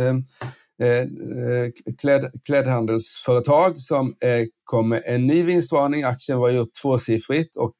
kläd, 2.02 2.32
klädhandelsföretag 2.46 3.80
som 3.80 4.14
kom 4.64 4.90
med 4.90 5.04
en 5.06 5.28
ny 5.28 5.44
vinstvarning. 5.44 6.04
Aktien 6.04 6.40
var 6.40 6.50
ju 6.50 6.58
upp 6.58 6.70
tvåsiffrigt 6.82 7.56
och 7.56 7.76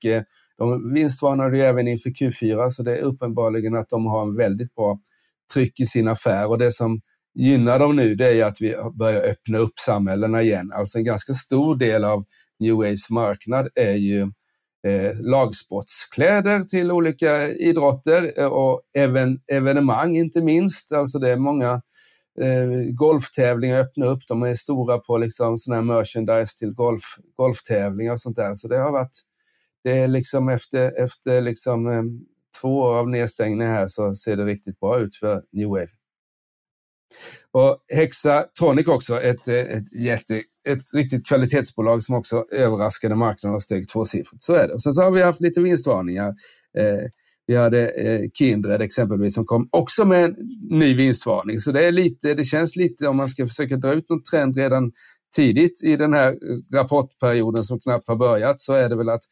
de 0.58 0.94
vinstvarnade 0.94 1.58
ju 1.58 1.64
även 1.64 1.88
inför 1.88 2.10
Q4 2.10 2.70
så 2.70 2.84
det 2.84 2.98
är 2.98 3.02
uppenbarligen 3.02 3.76
att 3.76 3.90
de 3.90 4.06
har 4.06 4.22
en 4.22 4.38
väldigt 4.38 4.76
bra 4.76 5.00
tryck 5.54 5.80
i 5.80 5.86
sin 5.86 6.08
affär 6.08 6.48
och 6.48 6.58
det 6.58 6.72
som 6.72 7.02
gynnar 7.36 7.80
dem 7.80 7.96
nu 7.96 8.16
det 8.16 8.40
är 8.40 8.46
att 8.46 8.58
vi 8.62 8.76
börjar 9.00 9.22
öppna 9.22 9.58
upp 9.58 9.80
samhällena 9.80 10.42
igen. 10.42 10.72
Alltså 10.76 10.98
en 10.98 11.04
ganska 11.04 11.34
stor 11.34 11.76
del 11.76 12.04
av 12.04 12.24
New 12.60 12.76
Waves 12.76 13.10
marknad 13.10 13.70
är 13.76 13.94
ju 13.94 14.22
eh, 14.88 15.22
lagsportskläder 15.22 16.60
till 16.60 16.92
olika 16.92 17.50
idrotter 17.50 18.40
eh, 18.40 18.46
och 18.46 18.82
även 18.98 19.40
evenemang 19.48 20.16
inte 20.16 20.42
minst. 20.42 20.92
Alltså 20.92 21.20
det 21.20 21.32
är 21.32 21.38
många 21.38 21.82
eh, 22.42 22.94
golftävlingar 22.94 23.80
öppna 23.80 24.06
upp. 24.06 24.28
De 24.28 24.44
är 24.44 24.56
stora 24.56 24.98
på 24.98 25.18
liksom 25.18 25.58
sån 25.58 25.74
här 25.74 25.82
merchandise 25.82 26.60
till 26.60 26.74
golf, 26.74 27.04
golftävlingar 27.38 28.12
och 28.12 28.22
sånt 28.22 28.36
där. 28.36 28.54
Så 28.54 28.68
det 28.68 28.78
har 28.78 28.92
varit, 28.92 29.22
det 29.84 30.00
är 30.00 30.08
liksom 30.08 30.50
efter, 30.50 31.04
efter 31.04 31.42
liksom, 31.42 31.88
eh, 31.88 32.04
två 32.62 32.78
år 32.80 32.96
av 32.96 33.10
nedstängning 33.10 33.68
här 33.68 33.88
så 33.88 34.16
ser 34.16 34.36
det 34.36 34.46
riktigt 34.46 34.80
bra 34.80 35.00
ut 35.00 35.16
för 35.16 35.44
New 35.52 35.68
Wave. 35.68 35.88
Och 37.52 37.78
Hexatronic 37.94 38.88
också, 38.88 39.22
ett, 39.22 39.48
eh, 39.48 39.56
ett, 39.56 39.94
jätte, 39.94 40.42
ett 40.68 40.94
riktigt 40.94 41.28
kvalitetsbolag 41.28 42.04
som 42.04 42.16
också 42.16 42.46
överraskade 42.52 43.16
marknaden 43.16 43.56
och 43.56 43.64
steg 43.64 43.88
tvåsiffrigt. 43.88 44.44
Så 44.44 44.54
är 44.54 44.68
det. 44.68 44.74
Och 44.74 44.84
sen 44.84 44.94
så 44.94 45.02
har 45.02 45.12
vi 45.12 45.22
haft 45.22 45.42
lite 45.42 45.62
vinstvarningar. 45.62 46.28
Eh, 46.78 47.10
vi 47.48 47.56
hade 47.56 47.90
eh, 47.90 48.30
Kindred 48.34 48.82
exempelvis 48.82 49.36
som 49.36 49.46
kom 49.46 49.70
också 49.72 50.06
med 50.06 50.26
en 50.26 50.36
ny 50.70 50.94
vinstvarning. 50.94 51.60
Så 51.60 51.72
det, 51.72 51.86
är 51.86 51.92
lite, 51.92 52.34
det 52.34 52.44
känns 52.44 52.76
lite, 52.76 53.08
om 53.08 53.18
man 53.18 53.28
ska 53.28 53.48
försöka 53.48 53.78
dra 53.78 53.94
ut 53.94 54.10
någon 54.10 54.24
trend 54.24 54.58
redan 54.58 54.92
tidigt 55.36 55.84
i 55.84 55.96
den 55.96 56.14
här 56.14 56.36
rapportperioden 56.74 57.64
som 57.64 57.80
knappt 57.80 58.08
har 58.08 58.16
börjat, 58.16 58.60
så 58.60 58.74
är 58.74 58.90
det 58.90 58.96
väl 58.96 59.10
att 59.10 59.24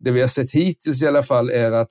det 0.00 0.10
vi 0.10 0.20
har 0.20 0.28
sett 0.28 0.50
hittills 0.50 1.02
i 1.02 1.06
alla 1.06 1.22
fall 1.22 1.50
är 1.50 1.72
att 1.72 1.90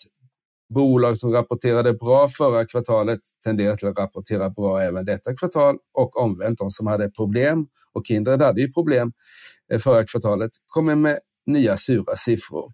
bolag 0.73 1.17
som 1.17 1.31
rapporterade 1.31 1.93
bra 1.93 2.27
förra 2.27 2.65
kvartalet 2.65 3.19
tenderar 3.43 3.75
till 3.75 3.87
att 3.87 3.99
rapportera 3.99 4.49
bra 4.49 4.81
även 4.81 5.05
detta 5.05 5.35
kvartal 5.35 5.77
och 5.93 6.17
omvänt. 6.17 6.57
De 6.57 6.71
som 6.71 6.87
hade 6.87 7.09
problem, 7.09 7.67
och 7.93 8.05
Kindred 8.05 8.41
hade 8.41 8.61
ju 8.61 8.71
problem 8.71 9.11
eh, 9.73 9.79
förra 9.79 10.05
kvartalet, 10.05 10.51
kommer 10.67 10.95
med 10.95 11.19
nya 11.47 11.77
sura 11.77 12.15
siffror. 12.15 12.71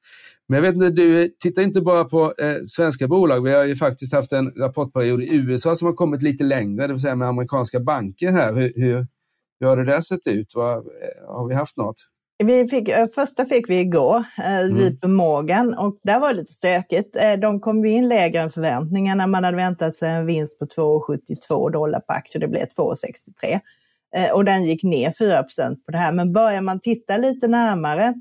Men 0.48 0.56
jag 0.56 0.62
vet 0.62 0.74
inte, 0.74 0.90
du 0.90 1.24
eh, 1.24 1.30
tittar 1.44 1.62
inte 1.62 1.82
bara 1.82 2.04
på 2.06 2.34
eh, 2.38 2.58
svenska 2.66 3.08
bolag. 3.08 3.44
Vi 3.44 3.52
har 3.52 3.64
ju 3.64 3.76
faktiskt 3.76 4.14
haft 4.14 4.32
en 4.32 4.52
rapportperiod 4.52 5.24
i 5.24 5.36
USA 5.36 5.76
som 5.76 5.86
har 5.86 5.94
kommit 5.94 6.24
lite 6.24 6.44
längre, 6.44 6.88
det 6.88 6.94
vill 6.94 7.02
säga 7.02 7.16
med 7.16 7.28
amerikanska 7.28 7.80
banker 7.80 8.32
här. 8.32 8.54
Hur, 8.54 8.74
hur, 8.76 9.08
hur 9.60 9.68
har 9.68 9.78
det 9.78 9.86
där 9.86 10.02
sett 10.02 10.28
ut? 10.28 10.56
Vad, 10.56 10.78
eh, 10.78 10.84
har 11.28 11.48
vi 11.48 11.56
haft 11.56 11.78
något? 11.78 11.96
Vi 12.44 12.68
fick, 12.68 12.90
eh, 12.90 13.08
första 13.08 13.46
fick 13.46 13.70
vi 13.70 13.80
igår, 13.80 14.24
eh, 14.38 14.60
mm. 14.60 14.78
JP 14.78 15.08
Morgan, 15.08 15.74
och 15.74 16.00
där 16.04 16.20
var 16.20 16.30
det 16.30 16.36
lite 16.36 16.52
stökigt. 16.52 17.16
Eh, 17.16 17.34
de 17.34 17.60
kom 17.60 17.86
in 17.86 18.08
lägre 18.08 18.42
än 18.42 18.50
förväntningarna. 18.50 19.28
Man 19.28 19.44
hade 19.44 19.58
väntat 19.58 19.96
sig 19.96 20.10
en 20.10 20.26
vinst 20.26 20.60
på 20.60 20.66
2,72 20.66 21.70
dollar 21.70 22.00
per 22.00 22.14
aktie. 22.14 22.42
Det 22.42 22.48
blev 22.48 22.66
2,63. 22.68 23.60
Eh, 24.16 24.32
och 24.32 24.46
den 24.46 24.64
gick 24.66 24.84
ner 24.84 25.12
4% 25.12 25.86
på 25.86 25.92
det 25.92 25.98
här. 25.98 26.12
Men 26.12 26.34
börjar 26.34 26.62
man 26.62 26.80
titta 26.80 27.18
lite 27.18 27.48
närmare 27.48 28.14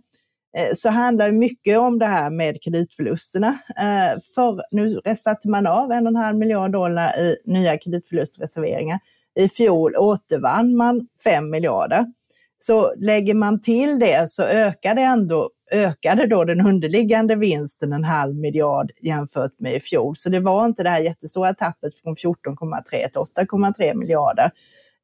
eh, 0.57 0.75
så 0.75 0.89
handlar 0.89 1.27
det 1.27 1.33
mycket 1.33 1.79
om 1.79 1.99
det 1.99 2.07
här 2.07 2.31
med 2.31 2.63
kreditförlusterna. 2.63 3.49
Eh, 3.77 4.21
för, 4.35 4.63
nu 4.71 5.01
satte 5.17 5.49
man 5.49 5.67
av 5.67 5.93
en 5.93 6.07
och 6.07 6.11
en 6.11 6.17
halv 6.17 6.39
miljard 6.39 6.73
dollar 6.73 7.19
i 7.19 7.37
nya 7.45 7.79
kreditförlustreserveringar. 7.79 8.99
I 9.35 9.49
fjol 9.49 9.97
återvann 9.97 10.77
man 10.77 11.09
5 11.25 11.51
miljarder. 11.51 12.07
Så 12.59 12.95
lägger 12.97 13.35
man 13.35 13.61
till 13.61 13.99
det 13.99 14.31
så 14.31 14.43
ökade 14.43 15.01
ändå 15.03 15.51
ökade 15.73 16.27
då 16.27 16.45
den 16.45 16.61
underliggande 16.61 17.37
vinsten 17.37 17.93
en 17.93 18.05
halv 18.05 18.35
miljard 18.35 18.91
jämfört 19.01 19.61
med 19.61 19.75
i 19.75 19.81
fjol. 19.81 20.17
Så 20.17 20.29
det 20.29 20.41
var 20.41 20.67
inte 20.67 20.83
det 20.83 20.91
här 20.91 21.01
jättestora 21.01 21.55
tappet 21.55 21.97
från 22.03 22.15
14,3 22.15 22.83
till 22.91 23.47
8,3 23.47 23.95
miljarder. 23.95 24.51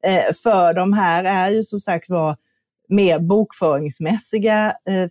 Eh, 0.03 0.33
för 0.43 0.73
de 0.73 0.93
här 0.93 1.23
är 1.23 1.49
ju 1.49 1.63
som 1.63 1.79
sagt 1.79 2.09
var 2.09 2.37
mer 2.89 3.19
bokföringsmässiga 3.19 4.67
eh, 4.67 5.09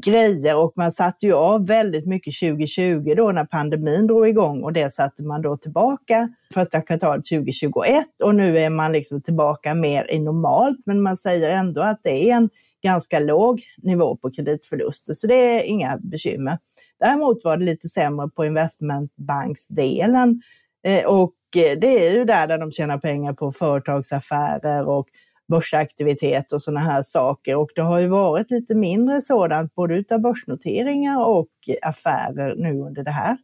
grejer 0.00 0.56
och 0.56 0.72
man 0.76 0.92
satte 0.92 1.26
ju 1.26 1.32
av 1.32 1.66
väldigt 1.66 2.06
mycket 2.06 2.34
2020 2.40 3.14
då 3.16 3.32
när 3.32 3.44
pandemin 3.44 4.06
drog 4.06 4.28
igång 4.28 4.62
och 4.62 4.72
det 4.72 4.90
satte 4.90 5.22
man 5.22 5.42
då 5.42 5.56
tillbaka 5.56 6.28
första 6.54 6.80
kvartalet 6.80 7.24
2021 7.24 8.06
och 8.22 8.34
nu 8.34 8.58
är 8.58 8.70
man 8.70 8.92
liksom 8.92 9.22
tillbaka 9.22 9.74
mer 9.74 10.10
i 10.10 10.18
normalt 10.18 10.78
men 10.86 11.02
man 11.02 11.16
säger 11.16 11.56
ändå 11.56 11.80
att 11.80 12.00
det 12.02 12.30
är 12.30 12.34
en 12.34 12.50
ganska 12.82 13.18
låg 13.18 13.62
nivå 13.82 14.16
på 14.16 14.30
kreditförluster 14.30 15.12
så 15.14 15.26
det 15.26 15.34
är 15.34 15.62
inga 15.62 15.98
bekymmer. 16.02 16.58
Däremot 17.00 17.44
var 17.44 17.56
det 17.56 17.64
lite 17.64 17.88
sämre 17.88 18.28
på 18.28 18.44
investmentbanksdelen 18.44 20.42
eh, 20.84 21.04
och 21.04 21.34
eh, 21.56 21.78
det 21.78 22.06
är 22.06 22.12
ju 22.12 22.24
där, 22.24 22.46
där 22.46 22.58
de 22.58 22.72
tjänar 22.72 22.98
pengar 22.98 23.32
på 23.32 23.52
företagsaffärer 23.52 24.88
och 24.88 25.06
börsaktivitet 25.52 26.52
och 26.52 26.62
sådana 26.62 26.80
här 26.80 27.02
saker. 27.02 27.56
Och 27.56 27.70
det 27.74 27.82
har 27.82 27.98
ju 27.98 28.08
varit 28.08 28.50
lite 28.50 28.74
mindre 28.74 29.20
sådant, 29.20 29.74
både 29.74 29.94
utav 29.94 30.20
börsnoteringar 30.20 31.24
och 31.24 31.48
affärer 31.82 32.54
nu 32.56 32.80
under 32.80 33.04
det 33.04 33.10
här 33.10 33.36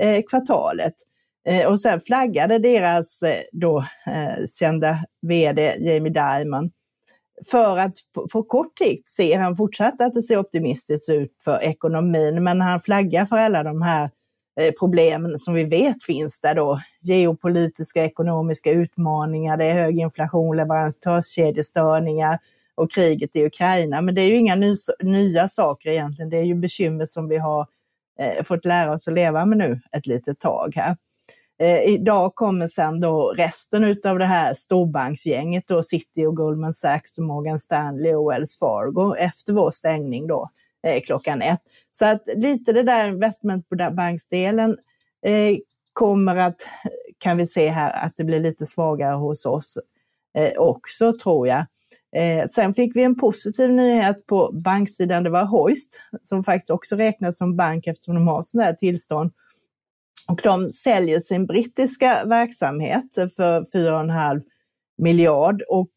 eh, 0.00 0.22
kvartalet. 0.30 0.94
Eh, 1.48 1.66
och 1.66 1.80
sen 1.80 2.00
flaggade 2.00 2.58
deras 2.58 3.22
eh, 3.22 3.42
då 3.52 3.78
eh, 4.06 4.44
kända 4.58 4.98
VD 5.22 5.74
Jamie 5.78 6.12
Dimon 6.12 6.70
för 7.50 7.78
att 7.78 7.94
på, 8.14 8.28
på 8.28 8.42
kort 8.42 8.78
sikt 8.78 9.08
ser 9.08 9.38
han 9.38 9.56
fortsatt 9.56 10.00
att 10.00 10.14
det 10.14 10.22
ser 10.22 10.38
optimistiskt 10.38 11.08
ut 11.08 11.36
för 11.44 11.62
ekonomin, 11.62 12.44
men 12.44 12.60
han 12.60 12.80
flaggar 12.80 13.26
för 13.26 13.36
alla 13.36 13.62
de 13.62 13.82
här 13.82 14.10
Eh, 14.60 14.72
problem 14.72 14.78
problemen 14.78 15.38
som 15.38 15.54
vi 15.54 15.64
vet 15.64 16.02
finns 16.02 16.40
där 16.40 16.54
då. 16.54 16.80
Geopolitiska 17.02 18.04
ekonomiska 18.04 18.70
utmaningar, 18.70 19.56
det 19.56 19.64
är 19.64 19.74
hög 19.74 19.98
inflation, 19.98 20.56
leverantörskedjestörningar 20.56 22.38
och 22.74 22.90
kriget 22.90 23.36
i 23.36 23.44
Ukraina. 23.44 24.00
Men 24.00 24.14
det 24.14 24.22
är 24.22 24.28
ju 24.28 24.36
inga 24.36 24.54
ny, 24.54 24.74
nya 25.02 25.48
saker 25.48 25.90
egentligen. 25.90 26.30
Det 26.30 26.36
är 26.36 26.44
ju 26.44 26.54
bekymmer 26.54 27.06
som 27.06 27.28
vi 27.28 27.38
har 27.38 27.66
eh, 28.20 28.44
fått 28.44 28.64
lära 28.64 28.92
oss 28.92 29.08
att 29.08 29.14
leva 29.14 29.46
med 29.46 29.58
nu 29.58 29.80
ett 29.96 30.06
litet 30.06 30.40
tag 30.40 30.72
här. 30.76 30.96
Eh, 31.60 31.94
idag 31.94 32.34
kommer 32.34 32.66
sen 32.66 33.00
då 33.00 33.34
resten 33.36 33.96
av 34.04 34.18
det 34.18 34.26
här 34.26 34.54
storbanksgänget, 34.54 35.64
då 35.66 35.82
City 35.82 36.26
och 36.26 36.36
Goldman 36.36 36.74
Sachs, 36.74 37.18
och 37.18 37.24
Morgan 37.24 37.58
Stanley 37.58 38.14
och 38.14 38.30
Wells 38.30 38.58
Fargo 38.58 39.16
efter 39.16 39.52
vår 39.52 39.70
stängning 39.70 40.26
då 40.26 40.50
eh, 40.86 41.02
klockan 41.02 41.42
ett. 41.42 41.60
Så 41.90 42.04
att 42.04 42.22
lite 42.36 42.72
det 42.72 42.82
där 42.82 43.08
investmentbanksdelen 43.08 44.70
eh, 45.26 45.56
kommer 45.92 46.36
att, 46.36 46.68
kan 47.18 47.36
vi 47.36 47.46
se 47.46 47.68
här, 47.68 48.06
att 48.06 48.12
det 48.16 48.24
blir 48.24 48.40
lite 48.40 48.66
svagare 48.66 49.14
hos 49.14 49.46
oss 49.46 49.78
eh, 50.38 50.52
också 50.58 51.12
tror 51.12 51.48
jag. 51.48 51.66
Eh, 52.16 52.46
sen 52.48 52.74
fick 52.74 52.96
vi 52.96 53.02
en 53.02 53.18
positiv 53.18 53.70
nyhet 53.70 54.26
på 54.26 54.50
banksidan. 54.64 55.22
Det 55.22 55.30
var 55.30 55.44
Hoist 55.44 56.00
som 56.20 56.44
faktiskt 56.44 56.70
också 56.70 56.96
räknas 56.96 57.38
som 57.38 57.56
bank 57.56 57.86
eftersom 57.86 58.14
de 58.14 58.28
har 58.28 58.42
sådana 58.42 58.66
här 58.66 58.74
tillstånd. 58.74 59.30
Och 60.28 60.40
de 60.42 60.72
säljer 60.72 61.20
sin 61.20 61.46
brittiska 61.46 62.24
verksamhet 62.24 63.14
för 63.36 63.60
4,5 63.60 64.42
miljard 64.98 65.62
och 65.68 65.90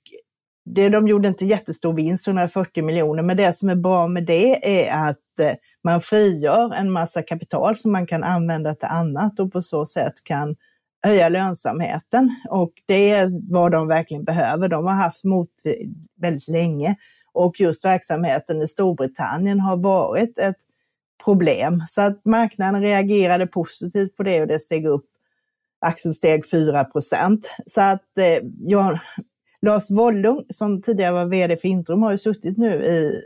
det, 0.66 0.90
de 0.90 1.08
gjorde 1.08 1.28
inte 1.28 1.46
jättestor 1.46 1.94
vinst, 1.94 2.28
140 2.28 2.84
miljoner, 2.84 3.24
men 3.24 3.38
det 3.38 3.54
som 3.54 3.70
är 3.70 3.76
bra 3.76 4.08
med 4.08 4.26
det 4.26 4.86
är 4.88 5.10
att 5.10 5.40
eh, 5.42 5.56
man 5.84 6.02
frigör 6.02 6.74
en 6.74 6.92
massa 6.92 7.22
kapital 7.22 7.76
som 7.76 7.92
man 7.92 8.08
kan 8.08 8.24
använda 8.24 8.74
till 8.74 8.88
annat 8.88 9.40
och 9.40 9.52
på 9.52 9.62
så 9.62 9.86
sätt 9.86 10.14
kan 10.24 10.56
höja 11.04 11.30
lönsamheten. 11.30 12.36
Och 12.50 12.72
det 12.86 13.10
är 13.10 13.54
vad 13.54 13.72
de 13.72 13.88
verkligen 13.88 14.24
behöver. 14.24 14.68
De 14.68 14.86
har 14.86 14.94
haft 14.94 15.24
mot 15.24 15.50
väldigt 16.22 16.48
länge 16.48 16.96
och 17.34 17.60
just 17.60 17.86
verksamheten 17.86 18.62
i 18.62 18.68
Storbritannien 18.68 19.60
har 19.60 19.78
varit 19.78 20.38
ett 20.38 20.58
problem. 21.24 21.84
Så 21.88 22.02
att 22.02 22.26
marknaden 22.26 22.82
reagerade 22.82 23.48
positivt 23.48 24.16
på 24.16 24.24
det 24.24 24.42
och 24.42 24.48
det 24.48 24.60
steg 24.60 24.86
upp. 24.86 25.06
Aktien 25.82 26.14
steg 26.14 26.50
4 26.50 26.84
procent. 26.84 27.52
Så 27.66 27.82
att 27.82 28.18
eh, 28.18 28.44
jag, 28.60 29.00
Lars 29.62 29.92
Wollung 29.92 30.44
som 30.50 30.82
tidigare 30.82 31.14
var 31.14 31.26
vd 31.26 31.58
för 31.58 31.68
Intrum 31.68 32.04
har 32.04 32.12
ju 32.12 32.18
suttit 32.18 32.58
nu 32.58 32.86
i 32.86 33.22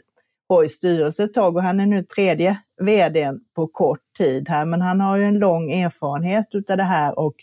Borgs 0.50 0.72
styrelse 0.72 1.24
ett 1.24 1.34
tag 1.34 1.56
och 1.56 1.64
han 1.64 1.80
är 1.80 1.86
nu 1.86 2.04
tredje 2.04 2.60
vd 2.82 3.34
på 3.56 3.68
kort 3.68 4.14
tid 4.18 4.50
här. 4.50 4.66
Men 4.66 4.82
han 4.82 5.02
har 5.02 5.18
ju 5.18 5.24
en 5.24 5.40
lång 5.40 5.72
erfarenhet 5.72 6.48
utav 6.52 6.78
det 6.78 6.84
här 6.84 7.20
och 7.20 7.36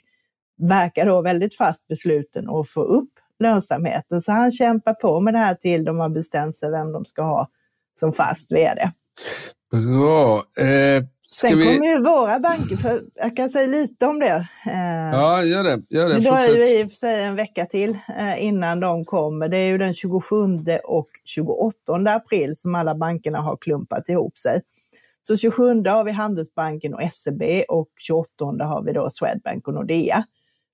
verkar 0.58 1.06
då 1.06 1.22
väldigt 1.22 1.56
fast 1.56 1.88
besluten 1.88 2.50
att 2.50 2.68
få 2.68 2.82
upp 2.82 3.10
lönsamheten. 3.38 4.20
Så 4.20 4.32
han 4.32 4.52
kämpar 4.52 4.94
på 4.94 5.20
med 5.20 5.34
det 5.34 5.38
här 5.38 5.54
till 5.54 5.84
de 5.84 5.98
har 5.98 6.08
bestämt 6.08 6.56
sig 6.56 6.70
vem 6.70 6.92
de 6.92 7.04
ska 7.04 7.22
ha 7.22 7.48
som 8.00 8.12
fast 8.12 8.52
vd. 8.52 8.90
Bra. 9.72 10.36
Eh, 10.38 11.04
Sen 11.28 11.58
vi... 11.58 11.64
kommer 11.64 11.86
ju 11.86 12.02
våra 12.02 12.40
banker, 12.40 12.76
för 12.76 13.02
jag 13.14 13.36
kan 13.36 13.48
säga 13.48 13.66
lite 13.66 14.06
om 14.06 14.20
det. 14.20 14.48
Eh, 14.66 15.10
ja, 15.12 15.44
gör 15.44 15.64
det. 15.64 15.82
Gör 15.90 16.08
det. 16.08 16.20
Dröjer 16.20 16.68
ju 16.68 16.80
i 16.80 16.84
och 16.84 16.88
för 16.88 16.96
sig 16.96 17.22
en 17.22 17.36
vecka 17.36 17.66
till 17.66 17.98
eh, 18.18 18.44
innan 18.44 18.80
de 18.80 19.04
kommer. 19.04 19.48
Det 19.48 19.58
är 19.58 19.66
ju 19.66 19.78
den 19.78 19.94
27 19.94 20.36
och 20.84 21.08
28 21.24 21.74
april 22.04 22.54
som 22.54 22.74
alla 22.74 22.94
bankerna 22.94 23.38
har 23.38 23.56
klumpat 23.56 24.08
ihop 24.08 24.38
sig. 24.38 24.60
Så 25.22 25.36
27 25.36 25.82
har 25.84 26.04
vi 26.04 26.12
Handelsbanken 26.12 26.94
och 26.94 27.12
SEB 27.12 27.42
och 27.68 27.88
28 27.98 28.64
har 28.64 28.82
vi 28.82 28.92
då 28.92 29.10
Swedbank 29.10 29.68
och 29.68 29.74
Nordea. 29.74 30.24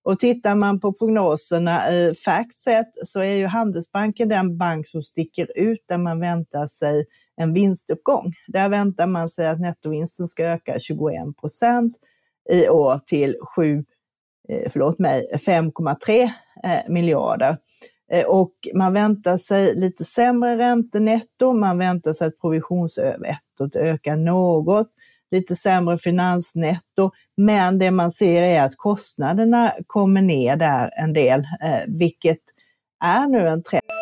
Och 0.05 0.19
tittar 0.19 0.55
man 0.55 0.81
på 0.81 0.93
prognoserna 0.93 1.93
i 1.93 2.15
Factset 2.25 2.87
så 3.05 3.21
är 3.21 3.35
ju 3.35 3.47
Handelsbanken 3.47 4.29
den 4.29 4.59
bank 4.59 4.87
som 4.87 5.03
sticker 5.03 5.49
ut 5.55 5.85
där 5.89 5.99
man 5.99 6.21
väntar 6.21 6.67
sig 6.67 7.05
en 7.37 7.53
vinstuppgång. 7.53 8.33
Där 8.47 8.69
väntar 8.69 9.07
man 9.07 9.29
sig 9.29 9.47
att 9.47 9.61
nettovinsten 9.61 10.29
ska 10.29 10.45
öka 10.45 10.79
21 10.79 11.37
procent 11.40 11.97
i 12.51 12.68
år 12.68 13.01
till 13.07 13.37
7, 13.57 13.85
eh, 14.49 14.71
förlåt 14.71 14.99
mig, 14.99 15.27
5,3 15.47 16.23
eh, 16.64 16.92
miljarder. 16.92 17.59
Eh, 18.12 18.25
och 18.27 18.53
man 18.75 18.92
väntar 18.92 19.37
sig 19.37 19.75
lite 19.75 20.05
sämre 20.05 20.59
räntenetto, 20.59 21.53
man 21.53 21.79
väntar 21.79 22.12
sig 22.12 22.29
att 22.29 22.40
provisionsövervettot 22.40 23.77
ökar 23.77 24.16
något, 24.16 24.88
lite 25.31 25.57
sämre 25.57 25.99
finansnetto, 25.99 27.11
men 27.37 27.79
det 27.79 27.90
man 27.90 28.11
ser 28.11 28.42
är 28.42 28.62
att 28.62 28.77
kostnaderna 28.77 29.73
kommer 29.87 30.23
ner 30.23 30.57
där 30.57 30.90
en 30.97 31.12
del, 31.12 31.47
vilket 31.87 32.38
är 33.05 33.27
nu 33.27 33.49
en 33.49 33.62
trend. 33.62 34.02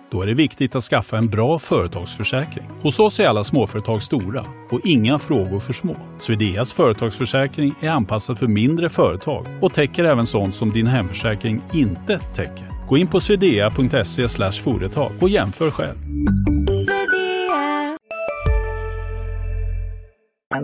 Då 0.11 0.21
är 0.21 0.27
det 0.27 0.33
viktigt 0.33 0.75
att 0.75 0.83
skaffa 0.83 1.17
en 1.17 1.29
bra 1.29 1.59
företagsförsäkring. 1.59 2.65
Hos 2.81 2.99
oss 2.99 3.19
är 3.19 3.27
alla 3.27 3.43
småföretag 3.43 4.01
stora 4.01 4.45
och 4.71 4.79
inga 4.83 5.19
frågor 5.19 5.59
för 5.59 5.73
små. 5.73 5.95
Swedeas 6.19 6.71
företagsförsäkring 6.71 7.73
är 7.81 7.89
anpassad 7.89 8.39
för 8.39 8.47
mindre 8.47 8.89
företag 8.89 9.45
och 9.61 9.73
täcker 9.73 10.03
även 10.03 10.25
sånt 10.25 10.55
som 10.55 10.71
din 10.71 10.87
hemförsäkring 10.87 11.61
inte 11.73 12.19
täcker. 12.19 12.87
Gå 12.89 12.97
in 12.97 13.07
på 13.07 13.19
swedea.se 13.19 14.51
företag 14.63 15.11
och 15.21 15.29
jämför 15.29 15.71
själv. 15.71 15.97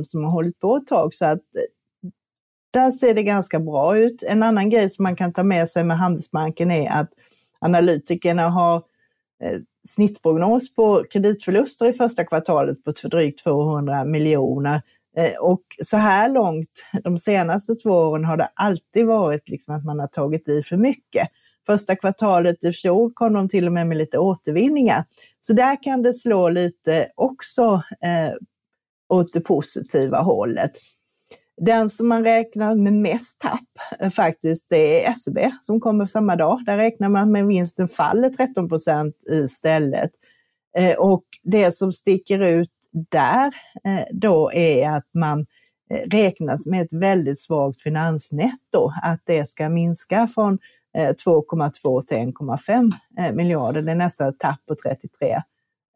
som 0.03 0.23
har 0.23 0.31
hållit 0.31 0.59
på 0.59 0.75
ett 0.75 0.87
tag 0.87 1.13
så 1.13 1.25
att 1.25 1.41
där 2.73 2.91
ser 2.91 3.13
det 3.13 3.23
ganska 3.23 3.59
bra 3.59 3.97
ut. 3.97 4.23
En 4.23 4.43
annan 4.43 4.69
grej 4.69 4.89
som 4.89 5.03
man 5.03 5.15
kan 5.15 5.33
ta 5.33 5.43
med 5.43 5.69
sig 5.69 5.83
med 5.83 5.97
Handelsbanken 5.97 6.71
är 6.71 6.89
att 6.89 7.09
analytikerna 7.59 8.49
har 8.49 8.75
Eh, 8.75 8.96
Eh, 9.43 9.59
snittprognos 9.87 10.75
på 10.75 11.03
kreditförluster 11.11 11.85
i 11.85 11.93
första 11.93 12.23
kvartalet 12.23 12.83
på 12.83 12.91
drygt 12.91 13.43
200 13.43 14.05
miljoner. 14.05 14.81
Eh, 15.17 15.37
och 15.39 15.61
så 15.83 15.97
här 15.97 16.29
långt, 16.29 16.69
de 17.03 17.17
senaste 17.17 17.75
två 17.75 17.89
åren, 17.91 18.25
har 18.25 18.37
det 18.37 18.49
alltid 18.53 19.05
varit 19.05 19.49
liksom 19.49 19.75
att 19.75 19.85
man 19.85 19.99
har 19.99 20.07
tagit 20.07 20.47
i 20.47 20.61
för 20.63 20.77
mycket. 20.77 21.27
Första 21.65 21.95
kvartalet 21.95 22.63
i 22.63 22.71
fjol 22.71 23.11
kom 23.13 23.33
de 23.33 23.49
till 23.49 23.67
och 23.67 23.73
med 23.73 23.87
med 23.87 23.97
lite 23.97 24.17
återvinningar. 24.17 25.05
Så 25.39 25.53
där 25.53 25.83
kan 25.83 26.01
det 26.01 26.13
slå 26.13 26.49
lite 26.49 27.07
också 27.15 27.81
eh, 28.01 28.33
åt 29.09 29.33
det 29.33 29.41
positiva 29.41 30.21
hållet. 30.21 30.71
Den 31.61 31.89
som 31.89 32.07
man 32.07 32.23
räknar 32.23 32.75
med 32.75 32.93
mest 32.93 33.41
tapp 33.41 33.99
eh, 33.99 34.09
faktiskt, 34.09 34.69
det 34.69 35.05
är 35.05 35.13
SEB 35.13 35.39
som 35.61 35.79
kommer 35.79 36.05
samma 36.05 36.35
dag. 36.35 36.65
Där 36.65 36.77
räknar 36.77 37.09
man 37.09 37.31
med 37.31 37.47
vinsten 37.47 37.87
faller 37.87 38.29
13 38.29 38.69
procent 38.69 39.15
istället. 39.31 40.11
Eh, 40.77 40.95
och 40.95 41.23
det 41.43 41.71
som 41.71 41.93
sticker 41.93 42.39
ut 42.39 42.71
där 43.11 43.47
eh, 43.83 44.05
då 44.11 44.51
är 44.53 44.89
att 44.89 45.07
man 45.13 45.45
räknas 46.11 46.67
med 46.67 46.81
ett 46.81 46.93
väldigt 46.93 47.39
svagt 47.39 47.81
finansnetto, 47.81 48.91
att 49.03 49.21
det 49.25 49.45
ska 49.45 49.69
minska 49.69 50.27
från 50.27 50.59
2,2 50.97 52.01
till 52.01 52.17
1,5 52.17 53.33
miljarder. 53.33 53.81
Det 53.81 53.91
är 53.91 53.95
nästan 53.95 54.29
ett 54.29 54.39
tapp 54.39 54.65
på 54.67 54.75
33 54.75 55.41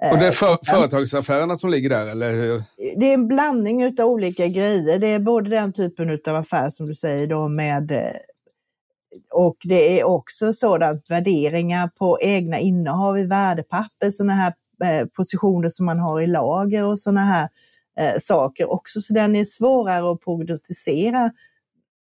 och 0.10 0.18
det 0.18 0.28
är 0.28 0.32
för, 0.32 0.58
företagsaffärerna 0.66 1.56
som 1.56 1.70
ligger 1.70 1.90
där, 1.90 2.08
eller 2.08 2.32
hur? 2.34 2.64
Det 2.98 3.06
är 3.06 3.14
en 3.14 3.28
blandning 3.28 3.86
av 3.86 4.06
olika 4.06 4.48
grejer. 4.48 5.00
Det 5.00 5.08
är 5.08 5.20
både 5.20 5.50
den 5.50 5.74
typen 5.74 6.20
av 6.28 6.36
affär 6.36 6.70
som 6.70 6.86
du 6.88 6.96
säger 6.96 7.28
då 7.28 7.48
med 7.48 7.92
eh, 7.92 8.08
och 9.32 9.58
det 9.64 10.00
är 10.00 10.04
också 10.04 10.54
sådant 10.54 11.10
värderingar 11.10 11.88
på 11.88 12.20
egna 12.22 12.60
innehav 12.60 13.20
i 13.20 13.24
värdepapper, 13.24 14.10
sådana 14.10 14.34
här 14.34 14.54
eh, 14.84 15.08
positioner 15.08 15.70
som 15.70 15.86
man 15.86 16.00
har 16.00 16.22
i 16.22 16.28
lager 16.28 16.84
och 16.84 17.00
sådana 17.00 17.26
här 17.26 17.50
eh, 18.00 18.14
saker 18.20 18.72
också. 18.72 19.02
Så 19.02 19.14
den 19.14 19.36
är 19.36 19.46
svårare 19.46 20.12
att 20.12 20.22
prognostisera. 20.22 21.32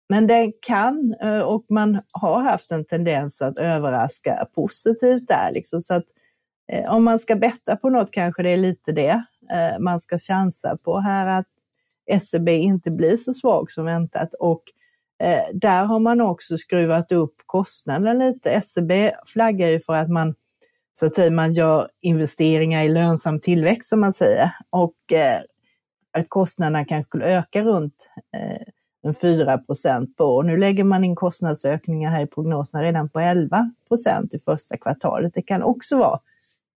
Men 0.08 0.26
den 0.26 0.52
kan, 0.66 1.14
och 1.44 1.64
man 1.68 2.00
har 2.12 2.42
haft 2.42 2.72
en 2.72 2.84
tendens 2.84 3.42
att 3.42 3.58
överraska 3.58 4.46
positivt 4.54 5.28
där. 5.28 5.50
Liksom. 5.52 5.80
Så 5.80 5.94
att 5.94 6.04
Eh, 6.04 6.31
Eh, 6.72 6.94
om 6.94 7.04
man 7.04 7.18
ska 7.18 7.36
betta 7.36 7.76
på 7.76 7.90
något 7.90 8.10
kanske 8.10 8.42
det 8.42 8.50
är 8.50 8.56
lite 8.56 8.92
det 8.92 9.24
eh, 9.50 9.78
man 9.80 10.00
ska 10.00 10.18
chansa 10.18 10.76
på 10.76 10.98
här, 10.98 11.40
att 11.40 12.22
SEB 12.22 12.48
inte 12.48 12.90
blir 12.90 13.16
så 13.16 13.32
svag 13.32 13.72
som 13.72 13.84
väntat. 13.84 14.34
Och 14.34 14.62
eh, 15.22 15.44
där 15.54 15.84
har 15.84 15.98
man 15.98 16.20
också 16.20 16.58
skruvat 16.58 17.12
upp 17.12 17.34
kostnaden 17.46 18.18
lite. 18.18 18.60
SEB 18.60 18.92
flaggar 19.26 19.68
ju 19.68 19.80
för 19.80 19.94
att 19.94 20.10
man 20.10 20.34
så 20.92 21.06
att 21.06 21.14
säga, 21.14 21.30
man 21.30 21.52
gör 21.52 21.88
investeringar 22.00 22.82
i 22.82 22.88
lönsam 22.88 23.40
tillväxt 23.40 23.88
som 23.88 24.00
man 24.00 24.12
säger. 24.12 24.50
Och 24.70 24.94
att 26.18 26.28
kostnaderna 26.28 26.84
kanske 26.84 27.08
skulle 27.08 27.38
öka 27.38 27.62
runt 27.62 28.10
en 29.02 29.14
4 29.14 29.58
procent 29.58 30.16
på 30.16 30.24
år. 30.24 30.42
Nu 30.42 30.56
lägger 30.56 30.84
man 30.84 31.04
in 31.04 31.16
kostnadsökningar 31.16 32.10
här 32.10 32.22
i 32.22 32.26
prognoserna 32.26 32.82
redan 32.82 33.08
på 33.08 33.20
11 33.20 33.70
procent 33.88 34.34
i 34.34 34.38
första 34.38 34.76
kvartalet. 34.76 35.34
Det 35.34 35.42
kan 35.42 35.62
också 35.62 35.96
vara 35.98 36.20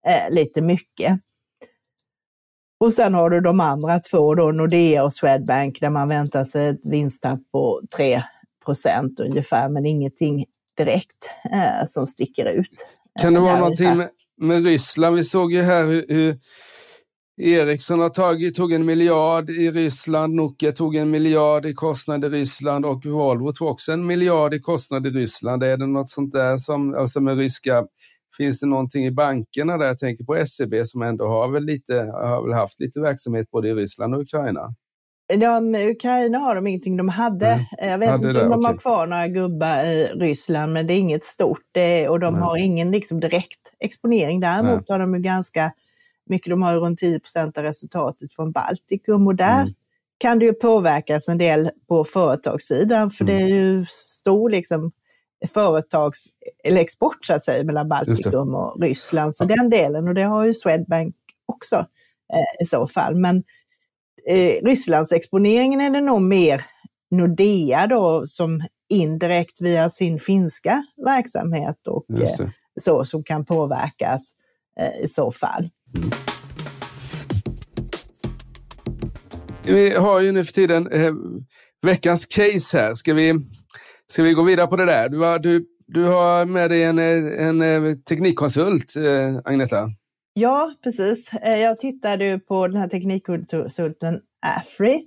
eh, 0.09 0.31
lite 0.31 0.61
mycket. 0.61 1.21
Och 2.81 2.93
sen 2.93 3.15
har 3.15 3.31
du 3.31 3.41
de 3.41 3.61
andra 3.61 4.01
två, 4.01 4.35
då, 4.35 4.53
Nordea 4.53 5.05
och 5.05 5.13
Swedbank, 5.13 5.81
där 5.81 5.91
man 5.91 6.09
väntar 6.09 6.45
sig 6.45 6.69
ett 6.69 6.87
vinsttapp 6.87 7.41
på 7.53 7.81
3 7.97 8.23
procent 8.65 9.21
ungefär, 9.21 9.69
men 9.69 9.87
ingenting 9.87 10.45
direkt 10.77 11.31
eh, 11.53 11.87
som 11.87 12.07
sticker 12.07 12.47
ut. 12.47 12.87
Kan 13.21 13.35
det 13.35 13.41
vara 13.41 13.59
någonting 13.59 13.97
med, 13.97 14.09
med, 14.41 14.65
Ryssland? 14.65 15.17
Vi 15.17 15.25
såg 15.25 15.53
ju 15.53 15.63
här 15.63 15.85
hur, 15.85 16.05
hur 16.09 16.37
Ericsson 17.43 18.01
har 18.01 18.09
tagit, 18.09 18.55
tog 18.55 18.73
en 18.73 18.85
miljard 18.85 19.51
i 19.51 19.71
Ryssland, 19.71 20.35
Nokia 20.35 20.73
tog 20.73 20.97
en 20.97 21.11
miljard 21.11 21.67
i 21.67 21.75
kostnad 21.75 22.25
i 22.25 22.29
Ryssland 22.29 22.85
och 22.85 23.07
Volvo 23.07 23.53
tog 23.53 23.69
också 23.69 23.93
en 23.93 24.07
miljard 24.07 24.55
i 24.55 24.61
kostnad 24.61 25.07
i 25.07 25.11
Ryssland. 25.11 25.63
Är 25.63 25.77
det 25.77 25.87
något 25.87 26.11
sånt 26.11 26.33
där 26.33 26.57
som, 26.57 26.95
alltså 26.95 27.21
med 27.21 27.39
ryska, 27.39 27.85
finns 28.37 28.61
det 28.61 28.67
någonting 28.67 29.07
i 29.07 29.11
bankerna 29.11 29.79
där? 29.79 29.87
Jag 29.87 29.99
tänker 29.99 30.25
på 30.25 30.47
SEB 30.47 30.75
som 30.85 31.03
ändå 31.03 31.27
har 31.27 31.49
väl, 31.49 31.65
lite, 31.65 31.95
har 31.95 32.43
väl 32.43 32.53
haft 32.53 32.81
lite 32.81 33.01
verksamhet 33.01 33.51
både 33.51 33.69
i 33.69 33.75
Ryssland 33.75 34.15
och 34.15 34.21
Ukraina. 34.21 34.61
De, 35.29 35.75
Ukraina 35.75 36.39
har 36.39 36.55
de 36.55 36.67
ingenting. 36.67 36.97
De 36.97 37.09
hade, 37.09 37.47
mm. 37.47 37.91
jag 37.91 37.99
vet 37.99 38.11
hade 38.11 38.29
inte 38.29 38.41
om 38.41 38.49
det, 38.49 38.55
de 38.55 38.59
okay. 38.61 38.73
har 38.73 38.79
kvar 38.79 39.07
några 39.07 39.29
gubbar 39.29 39.85
i 39.85 40.05
Ryssland, 40.05 40.73
men 40.73 40.87
det 40.87 40.93
är 40.93 40.99
inget 40.99 41.25
stort. 41.25 41.77
Och 42.09 42.21
de 42.21 42.27
mm. 42.35 42.43
har 42.43 42.57
ingen 42.57 42.91
liksom, 42.91 43.21
direkt 43.21 43.61
exponering. 43.81 44.41
Däremot 44.41 44.69
mm. 44.69 44.85
har 44.89 44.99
de 44.99 45.15
ju 45.15 45.21
ganska 45.21 45.73
mycket, 46.31 46.51
de 46.51 46.63
har 46.63 46.77
runt 46.77 46.99
10 46.99 47.21
procent 47.21 47.59
av 47.59 47.65
resultatet 47.65 48.33
från 48.33 48.53
Baltikum 48.53 49.27
och 49.27 49.35
där 49.35 49.63
mm. 49.63 49.75
kan 50.19 50.39
det 50.39 50.45
ju 50.45 50.53
påverkas 50.53 51.29
en 51.29 51.39
del 51.39 51.71
på 51.89 52.05
företagssidan, 52.05 53.11
för 53.11 53.25
det 53.25 53.35
är 53.35 53.49
ju 53.49 53.87
stor 53.89 54.51
liksom, 54.51 54.93
företags, 55.49 56.25
eller 56.65 56.81
export 56.81 57.25
så 57.25 57.35
att 57.35 57.45
säga, 57.45 57.65
mellan 57.65 57.89
Baltikum 57.89 58.55
och 58.55 58.83
Ryssland. 58.83 59.35
Så 59.35 59.45
ja. 59.45 59.57
den 59.57 59.71
delen, 59.71 60.09
och 60.09 60.15
det 60.15 60.23
har 60.23 60.45
ju 60.45 60.55
Swedbank 60.55 61.15
också 61.47 61.77
eh, 62.33 62.63
i 62.63 62.65
så 62.65 62.87
fall. 62.87 63.15
Men 63.15 63.37
eh, 64.29 64.65
Rysslandsexponeringen 64.65 65.81
är 65.81 65.91
det 65.91 66.01
nog 66.01 66.23
mer 66.23 66.65
Nordea 67.11 67.87
då 67.87 68.27
som 68.27 68.63
indirekt 68.89 69.61
via 69.61 69.89
sin 69.89 70.21
finska 70.21 70.85
verksamhet 71.05 71.87
och 71.87 72.21
eh, 72.21 72.49
så 72.81 73.05
som 73.05 73.25
kan 73.25 73.45
påverkas 73.45 74.33
eh, 74.81 75.05
i 75.05 75.09
så 75.09 75.31
fall. 75.31 75.71
Mm. 75.97 76.11
Vi 79.65 79.91
har 79.91 80.21
ju 80.21 80.33
nu 80.33 80.45
för 80.45 80.53
tiden 80.53 80.93
eh, 80.93 81.13
veckans 81.83 82.27
case 82.27 82.79
här. 82.79 82.95
Ska 82.95 83.15
vi, 83.15 83.35
ska 84.09 84.23
vi 84.23 84.33
gå 84.33 84.43
vidare 84.43 84.67
på 84.67 84.77
det 84.77 84.85
där? 84.85 85.09
Du 85.09 85.19
har, 85.19 85.39
du, 85.39 85.67
du 85.87 86.05
har 86.05 86.45
med 86.45 86.71
dig 86.71 86.85
en, 86.85 86.99
en, 86.99 87.63
eh, 87.63 87.95
teknikkonsult, 87.95 88.97
eh, 88.97 89.41
Agneta. 89.45 89.89
Ja, 90.33 90.73
precis. 90.83 91.33
Eh, 91.33 91.57
jag 91.57 91.79
tittade 91.79 92.39
på 92.39 92.69
den 92.69 92.81
här 92.81 92.89
teknikkonsulten 92.89 94.21
Afry 94.47 95.03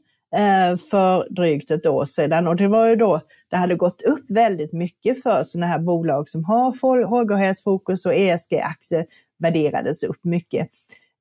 för 0.90 1.34
drygt 1.36 1.72
ett 1.72 1.86
år 1.86 2.06
sedan 2.06 2.48
och 2.48 2.56
det 2.56 2.68
var 2.68 2.88
ju 2.88 2.96
då 2.96 3.22
det 3.50 3.58
hade 3.58 3.76
gått 3.76 4.02
upp 4.02 4.26
väldigt 4.30 4.74
mycket 4.74 5.24
för 5.24 5.44
sådana 5.44 5.68
här 5.68 5.80
bolag 5.80 6.28
som 6.28 6.44
har 6.44 7.06
hållbarhetsfokus 7.06 8.06
och 8.06 8.14
ESG-aktier 8.14 9.06
värderades 9.40 10.04
upp 10.04 10.24
mycket. 10.24 10.70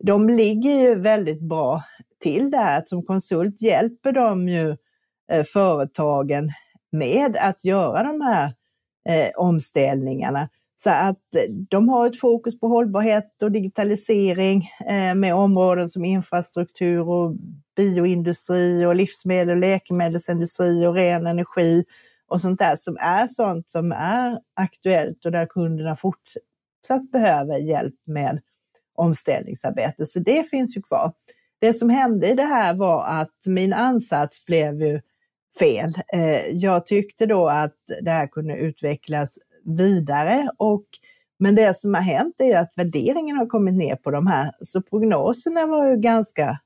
De 0.04 0.28
ligger 0.28 0.80
ju 0.80 0.94
väldigt 0.94 1.40
bra 1.40 1.82
till 2.22 2.50
där. 2.50 2.82
Som 2.84 3.02
konsult 3.02 3.62
hjälper 3.62 4.12
de 4.12 4.48
ju 4.48 4.76
företagen 5.52 6.50
med 6.92 7.36
att 7.36 7.64
göra 7.64 8.02
de 8.02 8.20
här 8.20 8.54
eh, 9.08 9.30
omställningarna. 9.36 10.48
Så 10.76 10.90
att 10.90 11.34
eh, 11.34 11.52
de 11.70 11.88
har 11.88 12.06
ett 12.06 12.20
fokus 12.20 12.60
på 12.60 12.68
hållbarhet 12.68 13.42
och 13.42 13.52
digitalisering 13.52 14.70
eh, 14.86 15.14
med 15.14 15.34
områden 15.34 15.88
som 15.88 16.04
infrastruktur 16.04 17.08
och 17.08 17.34
bioindustri 17.76 18.86
och 18.86 18.96
livsmedel 18.96 19.50
och 19.50 19.56
läkemedelsindustri 19.56 20.86
och 20.86 20.94
ren 20.94 21.26
energi 21.26 21.84
och 22.28 22.40
sånt 22.40 22.58
där 22.58 22.76
som 22.76 22.96
är 23.00 23.26
sånt 23.26 23.68
som 23.68 23.92
är 23.92 24.38
aktuellt 24.54 25.24
och 25.24 25.32
där 25.32 25.46
kunderna 25.46 25.96
fortsatt 25.96 27.10
behöver 27.12 27.58
hjälp 27.58 27.94
med 28.06 28.40
omställningsarbete. 28.94 30.04
Så 30.04 30.18
det 30.18 30.50
finns 30.50 30.76
ju 30.76 30.82
kvar. 30.82 31.12
Det 31.60 31.74
som 31.74 31.90
hände 31.90 32.28
i 32.28 32.34
det 32.34 32.44
här 32.44 32.74
var 32.74 33.06
att 33.06 33.36
min 33.46 33.72
ansats 33.72 34.44
blev 34.44 34.82
ju 34.82 35.00
fel. 35.58 35.92
Eh, 36.12 36.48
jag 36.48 36.86
tyckte 36.86 37.26
då 37.26 37.48
att 37.48 37.76
det 38.02 38.10
här 38.10 38.26
kunde 38.26 38.54
utvecklas 38.56 39.38
vidare. 39.64 40.48
Och, 40.56 40.84
men 41.38 41.54
det 41.54 41.76
som 41.76 41.94
har 41.94 42.00
hänt 42.00 42.34
är 42.38 42.58
att 42.58 42.72
värderingen 42.76 43.36
har 43.36 43.46
kommit 43.46 43.74
ner 43.74 43.96
på 43.96 44.10
de 44.10 44.26
här, 44.26 44.52
så 44.60 44.82
prognoserna 44.82 45.66
var 45.66 45.90
ju 45.90 45.96
ganska 45.96 46.58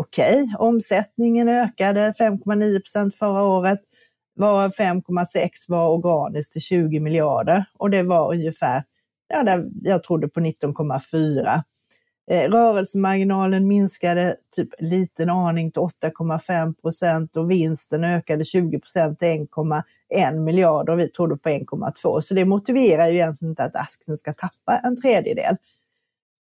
okej. 0.00 0.42
Okay. 0.42 0.54
Omsättningen 0.58 1.48
ökade 1.48 2.12
5,9 2.20 2.80
procent 2.80 3.14
förra 3.14 3.42
året, 3.42 3.80
varav 4.36 4.70
5,6 4.70 5.50
var 5.68 5.88
organiskt 5.88 6.52
till 6.52 6.62
20 6.62 7.00
miljarder 7.00 7.64
och 7.78 7.90
det 7.90 8.02
var 8.02 8.34
ungefär, 8.34 8.84
ja, 9.28 9.42
där 9.42 9.64
jag 9.82 10.02
trodde 10.02 10.28
på 10.28 10.40
19,4. 10.40 11.62
Eh, 12.30 12.50
rörelsemarginalen 12.50 13.68
minskade 13.68 14.36
typ 14.56 14.68
liten 14.78 15.30
aning 15.30 15.72
till 15.72 15.82
8,5 15.82 16.74
procent 16.74 17.36
och 17.36 17.50
vinsten 17.50 18.04
ökade 18.04 18.44
20 18.44 18.78
procent 18.78 19.18
till 19.18 19.28
1,1 19.28 20.44
miljard 20.44 20.88
och 20.88 20.98
vi 20.98 21.08
trodde 21.08 21.36
på 21.36 21.48
1,2. 21.48 22.20
Så 22.20 22.34
det 22.34 22.44
motiverar 22.44 23.08
ju 23.08 23.14
egentligen 23.14 23.50
inte 23.50 23.64
att 23.64 23.76
aktien 23.76 24.16
ska 24.16 24.32
tappa 24.32 24.78
en 24.84 25.02
tredjedel. 25.02 25.56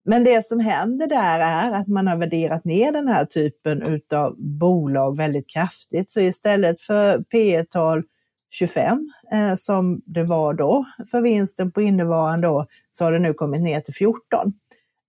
Men 0.04 0.24
det 0.24 0.46
som 0.46 0.60
händer 0.60 1.06
där 1.06 1.40
är 1.40 1.72
att 1.72 1.86
man 1.88 2.06
har 2.06 2.16
värderat 2.16 2.64
ner 2.64 2.92
den 2.92 3.08
här 3.08 3.24
typen 3.24 4.00
av 4.12 4.34
bolag 4.38 5.16
väldigt 5.16 5.50
kraftigt. 5.50 6.10
Så 6.10 6.20
istället 6.20 6.80
för 6.80 7.22
P 7.22 7.64
tal 7.70 8.02
25 8.50 9.12
eh, 9.32 9.54
som 9.54 10.02
det 10.06 10.22
var 10.22 10.54
då 10.54 10.84
för 11.10 11.20
vinsten 11.20 11.72
på 11.72 11.82
innevarande 11.82 12.48
år 12.48 12.66
så 12.90 13.04
har 13.04 13.12
det 13.12 13.18
nu 13.18 13.34
kommit 13.34 13.62
ner 13.62 13.80
till 13.80 13.94
14. 13.94 14.52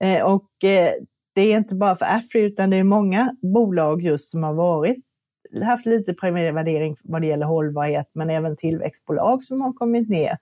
Eh, 0.00 0.22
och 0.22 0.64
eh, 0.64 0.92
det 1.34 1.40
är 1.42 1.56
inte 1.56 1.74
bara 1.74 1.96
för 1.96 2.06
Afri 2.06 2.40
utan 2.40 2.70
det 2.70 2.76
är 2.76 2.84
många 2.84 3.36
bolag 3.42 4.02
just 4.02 4.30
som 4.30 4.42
har 4.42 4.54
varit 4.54 5.04
haft 5.62 5.86
lite 5.86 6.14
premiärvärdering 6.14 6.96
vad 7.04 7.22
det 7.22 7.26
gäller 7.26 7.46
hållbarhet, 7.46 8.10
men 8.12 8.30
även 8.30 8.56
tillväxtbolag 8.56 9.44
som 9.44 9.60
har 9.60 9.72
kommit 9.72 10.08
ner 10.08 10.38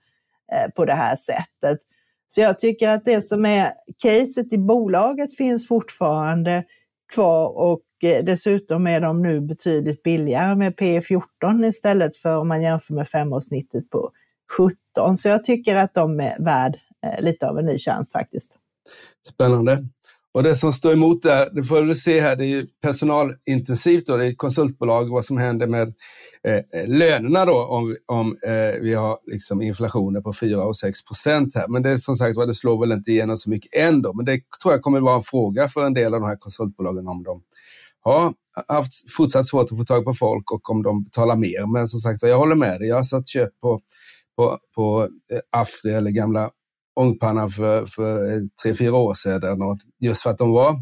eh, 0.51 0.71
på 0.75 0.85
det 0.85 0.93
här 0.93 1.15
sättet. 1.15 1.79
Så 2.27 2.41
jag 2.41 2.59
tycker 2.59 2.89
att 2.89 3.05
det 3.05 3.21
som 3.21 3.45
är 3.45 3.73
caset 4.03 4.53
i 4.53 4.57
bolaget 4.57 5.37
finns 5.37 5.67
fortfarande 5.67 6.63
kvar 7.13 7.57
och 7.57 7.81
dessutom 8.23 8.87
är 8.87 9.01
de 9.01 9.21
nu 9.21 9.41
betydligt 9.41 10.03
billigare 10.03 10.55
med 10.55 10.77
P 10.77 11.01
14 11.01 11.63
istället 11.63 12.17
för 12.17 12.37
om 12.37 12.47
man 12.47 12.61
jämför 12.61 12.93
med 12.93 13.07
femårssnittet 13.07 13.89
på 13.89 14.11
17. 14.57 15.17
Så 15.17 15.29
jag 15.29 15.43
tycker 15.43 15.75
att 15.75 15.93
de 15.93 16.19
är 16.19 16.43
värd 16.43 16.77
lite 17.19 17.47
av 17.47 17.59
en 17.59 17.65
ny 17.65 17.77
chans 17.77 18.11
faktiskt. 18.11 18.57
Spännande. 19.33 19.87
Och 20.37 20.43
det 20.43 20.55
som 20.55 20.73
står 20.73 20.93
emot 20.93 21.21
där, 21.21 21.49
det 21.53 21.63
får 21.63 21.81
du 21.81 21.95
se 21.95 22.19
här, 22.19 22.35
det 22.35 22.45
är 22.45 22.65
personalintensivt 22.81 24.09
och 24.09 24.17
det 24.17 24.25
är 24.25 24.29
ett 24.29 24.37
konsultbolag, 24.37 25.09
vad 25.09 25.25
som 25.25 25.37
händer 25.37 25.67
med 25.67 25.93
eh, 26.47 26.87
lönerna 26.87 27.45
då 27.45 27.65
om, 27.65 27.95
om 28.05 28.37
eh, 28.45 28.81
vi 28.81 28.93
har 28.93 29.17
liksom 29.31 29.61
inflationer 29.61 30.21
på 30.21 30.33
4 30.33 30.63
och 30.63 30.77
6 30.77 31.05
procent 31.05 31.55
här. 31.55 31.67
Men 31.67 31.83
det 31.83 31.89
är 31.89 31.97
som 31.97 32.15
sagt 32.15 32.37
det 32.47 32.53
slår 32.53 32.79
väl 32.79 32.91
inte 32.91 33.11
igenom 33.11 33.37
så 33.37 33.49
mycket 33.49 33.75
ändå. 33.75 34.13
Men 34.13 34.25
det 34.25 34.41
tror 34.63 34.73
jag 34.73 34.81
kommer 34.81 34.99
vara 34.99 35.15
en 35.15 35.21
fråga 35.21 35.67
för 35.67 35.85
en 35.85 35.93
del 35.93 36.13
av 36.13 36.21
de 36.21 36.27
här 36.27 36.37
konsultbolagen 36.39 37.07
om 37.07 37.23
de 37.23 37.41
har 38.01 38.33
haft 38.67 39.11
fortsatt 39.17 39.47
svårt 39.47 39.71
att 39.71 39.77
få 39.77 39.83
tag 39.83 40.05
på 40.05 40.13
folk 40.13 40.51
och 40.51 40.69
om 40.69 40.83
de 40.83 41.03
betalar 41.03 41.35
mer. 41.35 41.73
Men 41.73 41.87
som 41.87 41.99
sagt 41.99 42.23
jag 42.23 42.37
håller 42.37 42.55
med 42.55 42.79
dig. 42.79 42.89
Jag 42.89 42.95
har 42.95 43.03
satt 43.03 43.27
köp 43.27 43.59
på, 43.61 43.81
på, 44.35 44.57
på 44.75 45.09
eh, 45.31 45.39
Afri 45.59 45.91
eller 45.91 46.11
gamla 46.11 46.49
ångpannan 46.97 47.49
för, 47.49 47.85
för 47.85 48.33
eh, 48.33 48.41
tre, 48.63 48.73
fyra 48.73 48.95
år 48.95 49.13
sedan. 49.13 49.61
Och 49.61 49.77
just 49.99 50.21
för 50.21 50.29
att 50.29 50.37
de 50.37 50.51
var, 50.51 50.81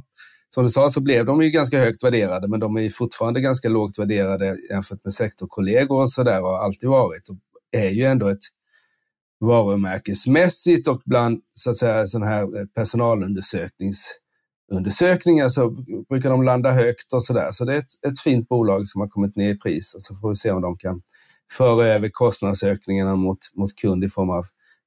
som 0.50 0.64
du 0.64 0.70
sa, 0.70 0.90
så 0.90 1.02
blev 1.02 1.26
de 1.26 1.42
ju 1.42 1.50
ganska 1.50 1.80
högt 1.80 2.04
värderade, 2.04 2.48
men 2.48 2.60
de 2.60 2.78
är 2.78 2.90
fortfarande 2.90 3.42
ganska 3.42 3.70
lågt 3.70 4.00
värderade 4.00 4.58
jämfört 4.72 5.04
med 5.04 5.14
sektorkollegor 5.14 6.02
och 6.02 6.12
sådär 6.12 6.42
och 6.42 6.48
har 6.48 6.60
alltid 6.60 6.90
varit. 6.90 7.30
Och 7.30 7.36
är 7.72 7.90
ju 7.90 8.04
ändå 8.04 8.28
ett 8.28 8.44
varumärkesmässigt 9.40 10.88
och 10.88 11.02
bland 11.06 11.42
så 11.54 11.70
att 11.70 11.78
säga 11.78 12.08
sådana 12.08 12.32
här 12.32 12.60
eh, 12.60 12.66
personalundersökningsundersökningar 12.76 15.50
så 15.50 15.70
brukar 16.10 16.30
de 16.30 16.44
landa 16.44 16.72
högt 16.72 17.14
och 17.14 17.24
sådär. 17.24 17.50
Så 17.52 17.66
det 17.66 17.74
är 17.74 17.80
ett, 17.80 18.06
ett 18.08 18.20
fint 18.20 18.48
bolag 18.48 18.88
som 18.88 19.02
har 19.02 19.08
kommit 19.08 19.36
ner 19.36 19.50
i 19.50 19.58
pris 19.58 19.96
och 19.96 20.02
så 20.02 20.16
får 20.16 20.30
vi 20.30 20.36
se 20.36 20.52
om 20.52 20.62
de 20.62 20.78
kan 20.78 21.02
föra 21.52 21.88
över 21.88 22.10
kostnadsökningarna 22.10 23.16
mot, 23.16 23.40
mot 23.54 23.76
kund 23.76 24.04
i 24.04 24.10
form 24.10 24.30
av 24.30 24.46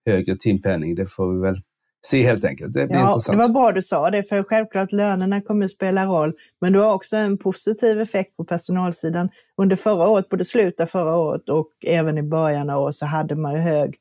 högre 0.08 0.36
timpenning. 0.36 0.94
Det 0.94 1.06
får 1.06 1.32
vi 1.32 1.40
väl 1.40 1.62
se 2.06 2.22
helt 2.22 2.44
enkelt. 2.44 2.72
Det 2.72 2.86
blir 2.86 2.96
ja, 2.96 3.08
intressant. 3.08 3.38
Det 3.38 3.42
var 3.42 3.54
bra 3.54 3.72
du 3.72 3.82
sa 3.82 4.10
det, 4.10 4.22
för 4.22 4.42
självklart 4.42 4.92
lönerna 4.92 5.40
kommer 5.40 5.64
att 5.64 5.70
spela 5.70 6.06
roll, 6.06 6.32
men 6.60 6.72
du 6.72 6.78
har 6.78 6.94
också 6.94 7.16
en 7.16 7.38
positiv 7.38 8.00
effekt 8.00 8.36
på 8.36 8.44
personalsidan. 8.44 9.28
Under 9.56 9.76
förra 9.76 10.08
året, 10.08 10.28
både 10.28 10.44
slutet 10.44 10.80
av 10.80 10.86
förra 10.86 11.16
året 11.16 11.48
och 11.48 11.68
även 11.86 12.18
i 12.18 12.22
början 12.22 12.70
av 12.70 12.82
året, 12.82 12.94
så 12.94 13.06
hade 13.06 13.34
man 13.34 13.54
ju 13.54 13.60
hög 13.60 13.96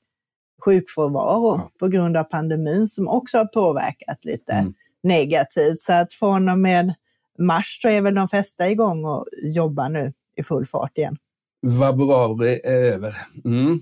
sjukfrånvaro 0.66 1.56
ja. 1.58 1.72
på 1.80 1.88
grund 1.88 2.18
av 2.18 2.24
pandemin 2.24 2.88
som 2.88 3.08
också 3.08 3.38
har 3.38 3.46
påverkat 3.46 4.26
lite 4.26 4.52
mm. 4.52 4.74
negativt. 5.04 5.78
Så 5.78 5.94
att 5.94 6.14
från 6.14 6.50
och 6.50 6.60
med 6.60 6.94
mars 7.40 7.80
så 7.82 7.90
är 7.90 8.02
väl 8.02 8.16
de 8.16 8.28
flesta 8.28 8.70
igång 8.70 9.06
och 9.06 9.26
jobbar 9.44 9.90
nu 9.90 10.14
i 10.36 10.44
full 10.44 10.66
fart 10.66 10.98
igen. 10.98 11.18
Februari 11.80 12.62
är 12.64 12.94
över. 12.94 13.16
Mm. 13.46 13.80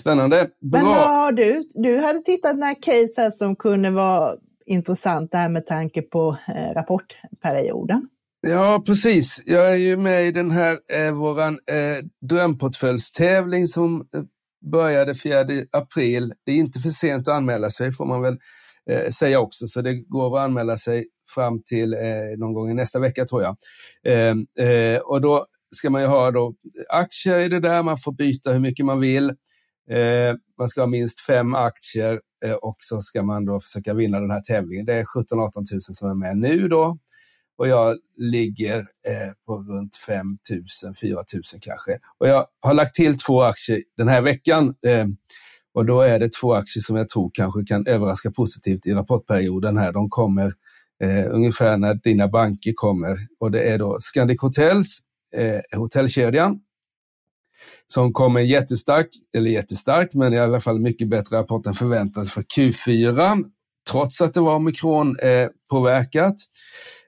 Spännande. 0.00 0.50
Bra. 0.60 0.82
Men 0.82 0.86
har 0.86 1.32
du? 1.32 1.64
Du 1.74 1.98
hade 1.98 2.18
tittat 2.18 2.56
några 2.56 2.74
case 2.74 3.20
här 3.20 3.30
som 3.30 3.56
kunde 3.56 3.90
vara 3.90 4.30
intressant 4.66 5.32
där 5.32 5.48
med 5.48 5.66
tanke 5.66 6.02
på 6.02 6.36
eh, 6.48 6.74
rapportperioden. 6.74 8.08
Ja, 8.40 8.82
precis. 8.86 9.42
Jag 9.46 9.72
är 9.72 9.76
ju 9.76 9.96
med 9.96 10.26
i 10.26 10.32
den 10.32 10.50
här 10.50 10.78
eh, 10.92 11.12
våran 11.12 11.58
eh, 11.70 12.04
drömportföljstävling 12.28 13.66
som 13.66 14.00
eh, 14.00 14.22
började 14.70 15.14
4 15.14 15.44
april. 15.72 16.32
Det 16.46 16.52
är 16.52 16.56
inte 16.56 16.80
för 16.80 16.90
sent 16.90 17.28
att 17.28 17.34
anmäla 17.34 17.70
sig 17.70 17.92
får 17.92 18.06
man 18.06 18.22
väl 18.22 18.38
eh, 18.90 19.08
säga 19.08 19.40
också, 19.40 19.66
så 19.66 19.82
det 19.82 19.94
går 19.94 20.38
att 20.38 20.44
anmäla 20.44 20.76
sig 20.76 21.06
fram 21.34 21.62
till 21.62 21.94
eh, 21.94 22.38
någon 22.38 22.54
gång 22.54 22.70
i 22.70 22.74
nästa 22.74 22.98
vecka 22.98 23.24
tror 23.24 23.42
jag. 23.42 23.56
Eh, 24.06 24.66
eh, 24.66 24.98
och 24.98 25.20
då 25.20 25.46
ska 25.76 25.90
man 25.90 26.02
ju 26.02 26.08
ha 26.08 26.30
då 26.30 26.54
aktier 26.88 27.38
i 27.38 27.48
det 27.48 27.60
där, 27.60 27.82
man 27.82 27.96
får 27.96 28.12
byta 28.12 28.52
hur 28.52 28.60
mycket 28.60 28.86
man 28.86 29.00
vill. 29.00 29.32
Eh, 29.90 30.34
man 30.58 30.68
ska 30.68 30.80
ha 30.80 30.86
minst 30.86 31.20
fem 31.20 31.54
aktier 31.54 32.20
eh, 32.44 32.52
och 32.52 32.76
så 32.78 33.00
ska 33.00 33.22
man 33.22 33.44
då 33.44 33.60
försöka 33.60 33.94
vinna 33.94 34.20
den 34.20 34.30
här 34.30 34.40
tävlingen. 34.40 34.86
Det 34.86 34.94
är 34.94 35.04
17 35.04 35.40
18 35.40 35.64
000 35.72 35.80
som 35.80 36.10
är 36.10 36.14
med 36.14 36.36
nu 36.36 36.68
då 36.68 36.98
och 37.58 37.68
jag 37.68 37.98
ligger 38.16 38.78
eh, 38.78 39.32
på 39.46 39.56
runt 39.58 39.96
5 39.96 40.26
000, 40.84 40.94
4 41.02 41.14
000 41.14 41.24
kanske. 41.60 41.98
Och 42.18 42.28
jag 42.28 42.46
har 42.60 42.74
lagt 42.74 42.94
till 42.94 43.18
två 43.18 43.42
aktier 43.42 43.82
den 43.96 44.08
här 44.08 44.22
veckan 44.22 44.74
eh, 44.86 45.06
och 45.74 45.86
då 45.86 46.00
är 46.00 46.18
det 46.18 46.32
två 46.32 46.54
aktier 46.54 46.80
som 46.80 46.96
jag 46.96 47.08
tror 47.08 47.30
kanske 47.34 47.64
kan 47.64 47.86
överraska 47.86 48.30
positivt 48.30 48.86
i 48.86 48.92
rapportperioden 48.92 49.76
här. 49.76 49.92
De 49.92 50.10
kommer 50.10 50.52
eh, 51.02 51.24
ungefär 51.30 51.76
när 51.76 51.94
dina 51.94 52.28
banker 52.28 52.72
kommer 52.74 53.16
och 53.40 53.50
det 53.50 53.62
är 53.62 53.78
då 53.78 53.96
Scandic 54.00 54.42
Hotels, 54.42 54.98
eh, 55.36 55.78
hotellkedjan 55.78 56.60
som 57.86 58.12
kom 58.12 58.36
en 58.36 58.46
jättestark, 58.46 59.08
eller 59.36 59.50
jättestark, 59.50 60.14
men 60.14 60.34
i 60.34 60.38
alla 60.38 60.60
fall 60.60 60.80
mycket 60.80 61.08
bättre 61.08 61.36
rapport 61.36 61.66
än 61.66 61.74
förväntat 61.74 62.30
för 62.30 62.42
Q4, 62.42 63.44
trots 63.90 64.20
att 64.20 64.34
det 64.34 64.40
var 64.40 64.54
omikron 64.54 65.18
eh, 65.18 65.48
påverkat. 65.70 66.34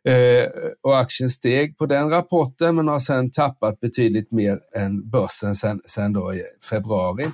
Eh, 0.04 0.48
och 0.82 0.98
aktien 0.98 1.30
steg 1.30 1.78
på 1.78 1.86
den 1.86 2.10
rapporten, 2.10 2.76
men 2.76 2.88
har 2.88 2.98
sen 2.98 3.30
tappat 3.30 3.80
betydligt 3.80 4.32
mer 4.32 4.58
än 4.76 5.10
börsen 5.10 5.54
sen, 5.54 5.80
sen 5.86 6.12
då 6.12 6.34
i 6.34 6.42
februari. 6.70 7.30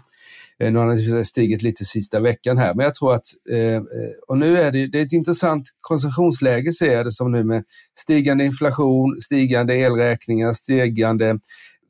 Eh, 0.59 0.73
nu 0.73 0.79
har 0.79 1.15
den 1.15 1.25
stigit 1.25 1.63
lite 1.63 1.85
sista 1.85 2.21
veckan 2.21 2.59
här, 2.59 2.75
men 2.75 2.85
jag 2.85 2.95
tror 2.95 3.15
att, 3.15 3.27
eh, 3.51 3.83
och 4.29 4.39
nu 4.39 4.59
är 4.59 4.73
det, 4.73 4.87
det 4.87 5.01
är 5.01 5.05
ett 5.05 5.13
intressant 5.13 5.69
konsumtionsläge 5.81 6.73
ser 6.73 6.93
jag 6.93 7.07
det 7.07 7.13
som 7.13 7.33
nu 7.33 7.45
med 7.45 7.65
stigande 7.99 8.45
inflation, 8.45 9.21
stigande 9.21 9.75
elräkningar, 9.75 10.53
stigande 10.53 11.39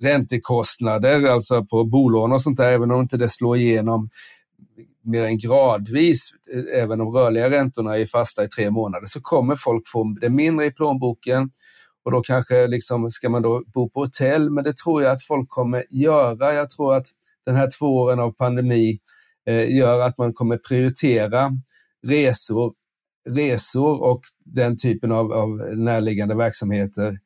räntekostnader, 0.04 1.26
alltså 1.26 1.64
på 1.64 1.84
bolån 1.84 2.32
och 2.32 2.42
sånt 2.42 2.56
där, 2.56 2.68
även 2.68 2.90
om 2.90 3.00
inte 3.00 3.16
det 3.16 3.28
slår 3.28 3.56
igenom 3.56 4.10
mer 5.02 5.24
än 5.24 5.38
gradvis, 5.38 6.30
eh, 6.54 6.82
även 6.82 7.00
om 7.00 7.14
rörliga 7.14 7.50
räntorna 7.50 7.98
är 7.98 8.06
fasta 8.06 8.44
i 8.44 8.48
tre 8.48 8.70
månader, 8.70 9.06
så 9.06 9.20
kommer 9.20 9.56
folk 9.56 9.88
få 9.88 10.16
det 10.20 10.30
mindre 10.30 10.66
i 10.66 10.70
plånboken 10.70 11.50
och 12.04 12.12
då 12.12 12.22
kanske 12.22 12.66
liksom, 12.66 13.10
ska 13.10 13.28
man 13.28 13.42
då 13.42 13.62
bo 13.74 13.90
på 13.90 14.00
hotell, 14.00 14.50
men 14.50 14.64
det 14.64 14.76
tror 14.76 15.02
jag 15.02 15.12
att 15.12 15.22
folk 15.22 15.48
kommer 15.48 15.84
göra. 15.90 16.54
Jag 16.54 16.70
tror 16.70 16.94
att 16.94 17.06
den 17.46 17.56
här 17.56 17.68
två 17.78 17.86
åren 17.86 18.20
av 18.20 18.32
pandemi 18.32 18.98
eh, 19.46 19.76
gör 19.76 20.00
att 20.00 20.18
man 20.18 20.32
kommer 20.32 20.56
prioritera 20.68 21.50
resor, 22.06 22.74
resor 23.28 24.02
och 24.02 24.20
den 24.44 24.78
typen 24.78 25.12
av, 25.12 25.32
av 25.32 25.48
närliggande 25.76 26.34
verksamheter 26.34 27.18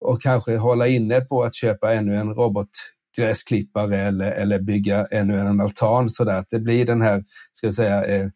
och 0.00 0.22
kanske 0.22 0.56
hålla 0.56 0.86
inne 0.86 1.20
på 1.20 1.44
att 1.44 1.54
köpa 1.54 1.94
ännu 1.94 2.16
en 2.16 2.34
robotgräsklippare 2.34 3.96
eller, 3.96 4.32
eller 4.32 4.58
bygga 4.58 5.06
ännu 5.06 5.36
en 5.38 5.60
altan 5.60 6.10
så 6.10 6.30
att 6.30 6.46
det 6.50 6.58
blir 6.58 6.86
den 6.86 7.02
här, 7.02 7.24
ska 7.52 7.66
jag 7.66 7.74
säga, 7.74 8.04
eh, 8.04 8.28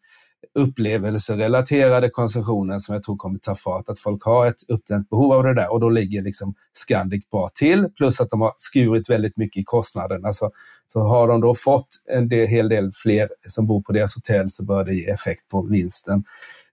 upplevelserelaterade 0.59 2.09
konsumtionen 2.09 2.79
som 2.79 2.93
jag 2.93 3.03
tror 3.03 3.17
kommer 3.17 3.39
ta 3.39 3.55
fart. 3.55 3.89
Att 3.89 3.99
folk 3.99 4.23
har 4.23 4.47
ett 4.47 4.63
uppdämt 4.67 5.09
behov 5.09 5.33
av 5.33 5.43
det 5.43 5.53
där 5.53 5.71
och 5.71 5.79
då 5.79 5.89
ligger 5.89 6.21
liksom 6.21 6.53
Scandic 6.73 7.29
bra 7.29 7.49
till. 7.55 7.89
Plus 7.97 8.21
att 8.21 8.29
de 8.29 8.41
har 8.41 8.53
skurit 8.57 9.09
väldigt 9.09 9.37
mycket 9.37 9.61
i 9.61 9.63
kostnaderna. 9.63 10.33
Så, 10.33 10.51
så 10.87 10.99
har 10.99 11.27
de 11.27 11.41
då 11.41 11.55
fått 11.55 11.87
en 12.11 12.29
del, 12.29 12.47
hel 12.47 12.69
del 12.69 12.91
fler 13.03 13.29
som 13.47 13.67
bor 13.67 13.81
på 13.81 13.93
deras 13.93 14.15
hotell 14.15 14.49
så 14.49 14.65
bör 14.65 14.83
det 14.85 14.95
ge 14.95 15.09
effekt 15.09 15.47
på 15.47 15.61
vinsten. 15.61 16.23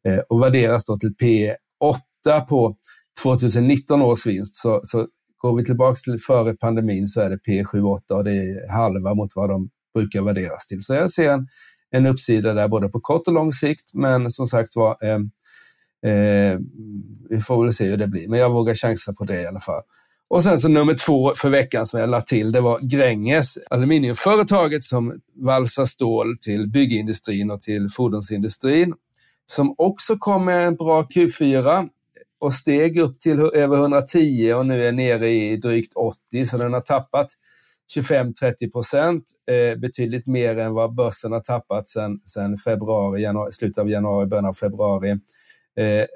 Eh, 0.08 0.18
och 0.18 0.42
värderas 0.42 0.84
då 0.84 0.96
till 0.96 1.14
P 1.14 1.54
8 1.80 2.40
på 2.40 2.76
2019 3.22 4.02
års 4.02 4.26
vinst. 4.26 4.56
Så, 4.56 4.80
så 4.82 5.06
går 5.38 5.56
vi 5.56 5.64
tillbaka 5.64 5.94
till 5.94 6.18
före 6.26 6.54
pandemin 6.54 7.08
så 7.08 7.20
är 7.20 7.30
det 7.30 7.38
P 7.38 7.64
7 7.64 7.82
8 7.82 8.14
och 8.14 8.24
det 8.24 8.32
är 8.32 8.72
halva 8.72 9.14
mot 9.14 9.30
vad 9.34 9.50
de 9.50 9.70
brukar 9.94 10.22
värderas 10.22 10.66
till. 10.66 10.82
Så 10.82 10.94
jag 10.94 11.10
ser 11.10 11.28
en 11.28 11.46
en 11.90 12.06
uppsida 12.06 12.54
där 12.54 12.68
både 12.68 12.88
på 12.88 13.00
kort 13.00 13.26
och 13.26 13.32
lång 13.32 13.52
sikt. 13.52 13.90
Men 13.94 14.30
som 14.30 14.46
sagt 14.46 14.76
var, 14.76 14.96
eh, 15.02 15.18
eh, 16.12 16.58
vi 17.30 17.40
får 17.40 17.64
väl 17.64 17.72
se 17.72 17.84
hur 17.84 17.96
det 17.96 18.08
blir. 18.08 18.28
Men 18.28 18.40
jag 18.40 18.50
vågar 18.50 18.74
chansa 18.74 19.12
på 19.12 19.24
det 19.24 19.42
i 19.42 19.46
alla 19.46 19.60
fall. 19.60 19.82
Och 20.30 20.42
sen 20.42 20.58
så 20.58 20.68
nummer 20.68 20.94
två 20.94 21.32
för 21.36 21.50
veckan 21.50 21.86
som 21.86 22.00
jag 22.00 22.08
lade 22.08 22.24
till, 22.24 22.52
det 22.52 22.60
var 22.60 22.78
Gränges, 22.82 23.58
aluminiumföretaget 23.70 24.84
som 24.84 25.20
valsar 25.34 25.84
stål 25.84 26.36
till 26.40 26.70
byggindustrin 26.70 27.50
och 27.50 27.62
till 27.62 27.88
fordonsindustrin, 27.90 28.94
som 29.46 29.74
också 29.78 30.16
kom 30.18 30.44
med 30.44 30.66
en 30.66 30.76
bra 30.76 31.02
Q4 31.02 31.88
och 32.40 32.52
steg 32.52 32.98
upp 32.98 33.20
till 33.20 33.40
över 33.40 33.76
110 33.76 34.52
och 34.52 34.66
nu 34.66 34.86
är 34.86 34.92
nere 34.92 35.30
i 35.30 35.56
drygt 35.56 35.92
80, 35.94 36.46
så 36.46 36.56
den 36.56 36.72
har 36.72 36.80
tappat 36.80 37.26
25-30 37.96 38.72
procent, 38.72 39.24
eh, 39.50 39.78
betydligt 39.78 40.26
mer 40.26 40.58
än 40.58 40.74
vad 40.74 40.94
börsen 40.94 41.32
har 41.32 41.40
tappat 41.40 41.88
sedan 41.88 42.20
sen 42.24 42.56
februari, 42.56 43.22
januari, 43.22 43.52
slutet 43.52 43.78
av 43.78 43.90
januari, 43.90 44.26
början 44.26 44.44
av 44.44 44.52
februari. 44.52 45.10
Eh, 45.76 45.86
eh, 45.86 46.06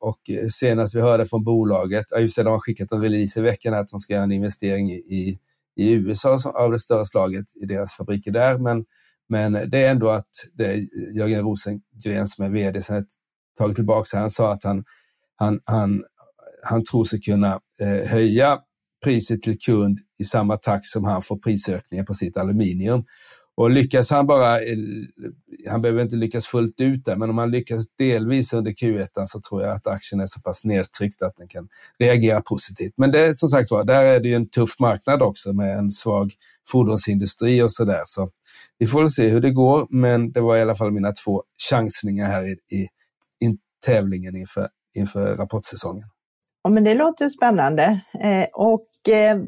och 0.00 0.20
senast 0.50 0.94
vi 0.94 1.00
hörde 1.00 1.26
från 1.26 1.44
bolaget, 1.44 2.06
ja, 2.10 2.18
just 2.18 2.36
det, 2.36 2.42
de 2.42 2.50
har 2.50 2.58
skickat 2.58 2.92
en 2.92 3.02
release 3.02 3.40
i 3.40 3.42
veckan 3.42 3.74
att 3.74 3.88
de 3.88 4.00
ska 4.00 4.12
göra 4.12 4.24
en 4.24 4.32
investering 4.32 4.92
i, 4.92 5.38
i 5.76 5.92
USA 5.92 6.38
av 6.54 6.70
det 6.72 6.78
större 6.78 7.04
slaget 7.04 7.46
i 7.62 7.66
deras 7.66 7.94
fabriker 7.94 8.30
där. 8.30 8.58
Men, 8.58 8.84
men 9.28 9.52
det 9.52 9.84
är 9.84 9.90
ändå 9.90 10.10
att 10.10 10.30
det 10.52 10.66
är 10.66 10.86
Jörgen 11.16 11.42
Rosengren 11.42 12.26
som 12.26 12.44
är 12.44 12.48
vd 12.48 12.82
sen 12.82 12.96
ett 12.96 13.08
tag 13.58 13.74
tillbaka, 13.74 14.18
han 14.18 14.30
sa 14.30 14.52
att 14.52 14.64
han, 14.64 14.84
han, 15.40 15.60
han, 15.64 16.04
han 16.62 16.84
tror 16.84 17.04
sig 17.04 17.20
kunna 17.20 17.60
eh, 17.80 18.08
höja 18.08 18.58
priset 19.04 19.42
till 19.42 19.58
kund 19.58 19.98
i 20.18 20.24
samma 20.24 20.56
takt 20.56 20.84
som 20.84 21.04
han 21.04 21.22
får 21.22 21.36
prisökningar 21.38 22.04
på 22.04 22.14
sitt 22.14 22.36
aluminium. 22.36 23.04
Och 23.56 23.70
lyckas 23.70 24.10
han 24.10 24.26
bara, 24.26 24.60
eh, 24.60 24.76
han 25.70 25.82
behöver 25.82 26.02
inte 26.02 26.16
lyckas 26.16 26.46
fullt 26.46 26.80
ut 26.80 27.04
där, 27.04 27.16
men 27.16 27.30
om 27.30 27.38
han 27.38 27.50
lyckas 27.50 27.84
delvis 27.98 28.52
under 28.52 28.70
Q1 28.70 29.08
så 29.24 29.40
tror 29.40 29.62
jag 29.62 29.76
att 29.76 29.86
aktien 29.86 30.20
är 30.20 30.26
så 30.26 30.40
pass 30.40 30.64
nedtryckt 30.64 31.22
att 31.22 31.36
den 31.36 31.48
kan 31.48 31.68
reagera 31.98 32.40
positivt. 32.40 32.92
Men 32.96 33.10
det 33.10 33.34
som 33.34 33.48
sagt 33.48 33.70
var, 33.70 33.84
där 33.84 34.04
är 34.04 34.20
det 34.20 34.28
ju 34.28 34.34
en 34.34 34.50
tuff 34.50 34.78
marknad 34.78 35.22
också 35.22 35.52
med 35.52 35.78
en 35.78 35.90
svag 35.90 36.32
fordonsindustri 36.68 37.62
och 37.62 37.72
sådär. 37.72 38.02
Så 38.04 38.30
vi 38.78 38.86
får 38.86 39.00
väl 39.00 39.10
se 39.10 39.28
hur 39.28 39.40
det 39.40 39.50
går, 39.50 39.86
men 39.90 40.32
det 40.32 40.40
var 40.40 40.56
i 40.56 40.62
alla 40.62 40.74
fall 40.74 40.92
mina 40.92 41.12
två 41.12 41.42
chansningar 41.70 42.26
här 42.26 42.44
i, 42.48 42.76
i, 42.76 42.80
i 43.46 43.56
tävlingen 43.86 44.36
inför, 44.36 44.68
inför 44.94 45.36
rapportsäsongen. 45.36 46.08
Ja, 46.62 46.70
men 46.70 46.84
det 46.84 46.94
låter 46.94 47.28
spännande. 47.28 48.00
Eh, 48.20 48.46
och 48.52 49.08
eh, 49.08 49.38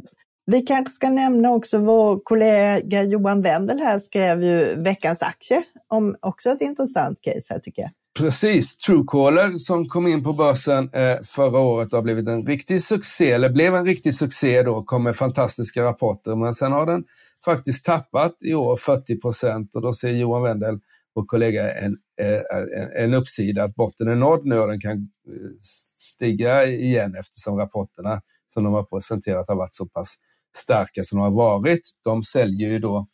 vi 0.47 0.63
kanske 0.63 0.93
ska 0.93 1.11
nämna 1.11 1.51
också 1.51 1.79
vår 1.79 2.21
kollega 2.25 3.03
Johan 3.03 3.43
Wendel 3.43 3.79
här 3.79 3.99
skrev 3.99 4.43
ju 4.43 4.83
veckans 4.83 5.23
aktie 5.23 5.63
om 5.89 6.17
också 6.21 6.51
ett 6.51 6.61
intressant 6.61 7.21
case 7.21 7.55
här 7.55 7.59
tycker 7.59 7.83
jag. 7.83 7.91
Precis, 8.19 8.77
Truecaller 8.77 9.51
som 9.59 9.89
kom 9.89 10.07
in 10.07 10.25
på 10.25 10.33
börsen 10.33 10.91
eh, 10.93 11.19
förra 11.25 11.59
året 11.59 11.93
har 11.93 12.03
blivit 12.03 12.29
en 12.29 12.47
riktig 12.47 12.83
succé, 12.83 13.31
eller 13.31 13.51
blev 13.51 13.75
en 13.75 13.85
riktig 13.85 14.15
succé 14.15 14.63
då, 14.63 14.83
kom 14.83 15.03
med 15.03 15.17
fantastiska 15.17 15.83
rapporter, 15.83 16.37
men 16.37 16.55
sen 16.55 16.73
har 16.73 16.87
den 16.87 17.05
faktiskt 17.45 17.85
tappat 17.85 18.37
i 18.41 18.55
år 18.55 18.77
40 18.77 19.21
procent 19.21 19.75
och 19.75 19.83
då 19.83 19.93
ser 19.93 20.11
Johan 20.11 20.43
Wendel, 20.43 20.79
vår 21.15 21.25
kollega, 21.27 21.73
en, 21.73 21.97
eh, 22.21 22.41
en, 22.77 23.05
en 23.05 23.15
uppsida 23.15 23.65
att 23.65 23.75
botten 23.75 24.09
är 24.09 24.15
nådd 24.15 24.47
nu 24.47 24.59
och 24.59 24.69
den 24.69 24.81
kan 24.81 24.93
eh, 24.93 25.51
stiga 25.99 26.67
igen 26.67 27.15
eftersom 27.19 27.59
rapporterna 27.59 28.21
som 28.49 28.65
de 28.65 28.73
har 28.73 28.85
presenterat 28.85 29.49
har 29.49 29.57
varit 29.57 29.75
så 29.75 29.87
pass 29.87 30.15
starka 30.57 31.05
som 31.05 31.19
de 31.19 31.23
har 31.23 31.31
varit. 31.31 31.81
De 32.05 32.23
säljer 32.23 32.71
ju 32.71 32.79
då 32.79 33.07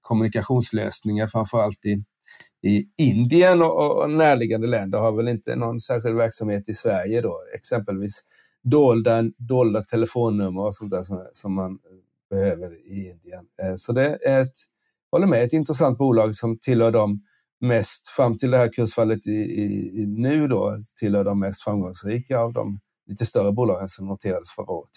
kommunikationslösningar 0.00 1.26
framförallt 1.26 1.84
i, 1.84 2.04
i 2.62 2.88
Indien 2.96 3.62
och, 3.62 4.02
och 4.02 4.10
närliggande 4.10 4.66
länder 4.66 4.98
har 4.98 5.12
väl 5.12 5.28
inte 5.28 5.56
någon 5.56 5.80
särskild 5.80 6.16
verksamhet 6.16 6.68
i 6.68 6.74
Sverige 6.74 7.20
då, 7.20 7.42
exempelvis 7.54 8.20
dolda, 8.62 9.22
dolda 9.38 9.82
telefonnummer 9.82 10.62
och 10.62 10.74
sånt 10.74 10.90
där 10.90 11.02
som, 11.02 11.26
som 11.32 11.54
man 11.54 11.78
behöver 12.30 12.72
i 12.72 13.10
Indien. 13.10 13.44
Eh, 13.62 13.74
så 13.76 13.92
det 13.92 14.18
är 14.26 14.42
ett, 14.42 14.56
håller 15.10 15.26
med, 15.26 15.42
ett 15.42 15.52
intressant 15.52 15.98
bolag 15.98 16.34
som 16.34 16.58
tillhör 16.58 16.90
de 16.90 17.22
mest, 17.60 18.08
fram 18.08 18.38
till 18.38 18.50
det 18.50 18.58
här 18.58 18.72
kursfallet 18.72 19.26
i, 19.26 19.32
i, 19.32 19.64
i 20.02 20.06
nu 20.06 20.48
då, 20.48 20.78
tillhör 21.00 21.24
de 21.24 21.40
mest 21.40 21.64
framgångsrika 21.64 22.38
av 22.38 22.52
de 22.52 22.80
lite 23.06 23.26
större 23.26 23.52
bolagen 23.52 23.88
som 23.88 24.06
noterades 24.06 24.50
förra 24.50 24.70
året. 24.70 24.90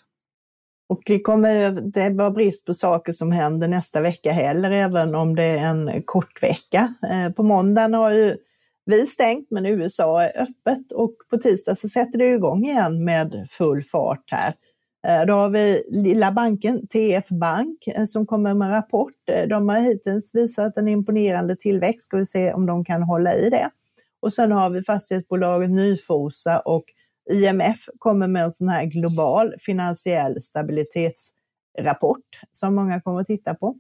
Och 0.90 1.02
det 1.06 1.20
kommer 1.20 1.72
det 1.94 2.10
vara 2.10 2.32
brist 2.32 2.66
på 2.66 2.74
saker 2.74 3.12
som 3.12 3.32
händer 3.32 3.68
nästa 3.68 4.02
vecka 4.02 4.32
heller, 4.32 4.72
även 4.72 5.16
om 5.16 5.36
det 5.36 5.44
är 5.44 5.66
en 5.66 6.04
kort 6.06 6.44
vecka. 6.44 6.94
Eh, 7.12 7.30
på 7.30 7.44
måndagen 7.44 7.94
har 7.94 8.12
ju 8.12 8.38
vi 8.86 9.06
stängt, 9.06 9.48
men 9.52 9.66
USA 9.66 10.24
är 10.24 10.42
öppet 10.42 10.92
och 10.92 11.14
på 11.30 11.38
tisdag 11.38 11.76
så 11.76 11.90
sätter 11.90 12.18
det 12.18 12.34
igång 12.34 12.66
igen 12.66 13.04
med 13.04 13.48
full 13.50 13.84
fart 13.84 14.24
här. 14.32 14.54
Eh, 15.08 15.26
då 15.26 15.34
har 15.34 15.50
vi 15.50 15.84
lilla 15.90 16.32
banken 16.32 16.88
TF 16.88 17.30
Bank 17.30 17.88
eh, 17.88 18.04
som 18.04 18.26
kommer 18.26 18.54
med 18.54 18.72
rapport. 18.72 19.30
Eh, 19.32 19.48
de 19.48 19.70
har 19.70 19.80
hittills 19.80 20.36
visat 20.36 20.78
en 20.78 20.88
imponerande 20.88 21.56
tillväxt. 21.56 22.02
Ska 22.02 22.18
vi 22.18 22.26
se 22.26 22.54
om 22.54 22.66
de 22.66 22.86
kan 22.86 23.04
hålla 23.04 23.36
i 23.36 23.50
det. 23.50 23.70
Och 24.22 24.34
sen 24.34 24.52
har 24.52 24.70
vi 24.70 24.84
fastighetsbolaget 24.84 25.70
Nyfosa 25.70 26.60
och 26.60 26.84
IMF 27.32 27.78
kommer 28.00 28.28
med 28.28 28.44
en 28.44 28.52
sån 28.52 28.68
här 28.68 28.86
global 28.86 29.54
finansiell 29.60 30.42
stabilitetsrapport 30.42 32.40
som 32.52 32.76
många 32.76 33.02
kommer 33.02 33.22
att 33.22 33.28
titta 33.28 33.54
på. 33.54 33.76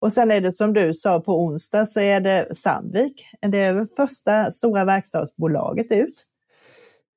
Och 0.00 0.12
sen 0.12 0.30
är 0.30 0.40
det 0.40 0.52
som 0.52 0.72
du 0.72 0.94
sa 0.94 1.20
på 1.20 1.44
onsdag 1.44 1.86
så 1.86 2.00
är 2.00 2.20
det 2.20 2.56
Sandvik. 2.56 3.26
Det 3.40 3.58
är 3.58 3.84
första 3.96 4.50
stora 4.50 4.84
verkstadsbolaget 4.84 5.92
ut. 5.92 6.26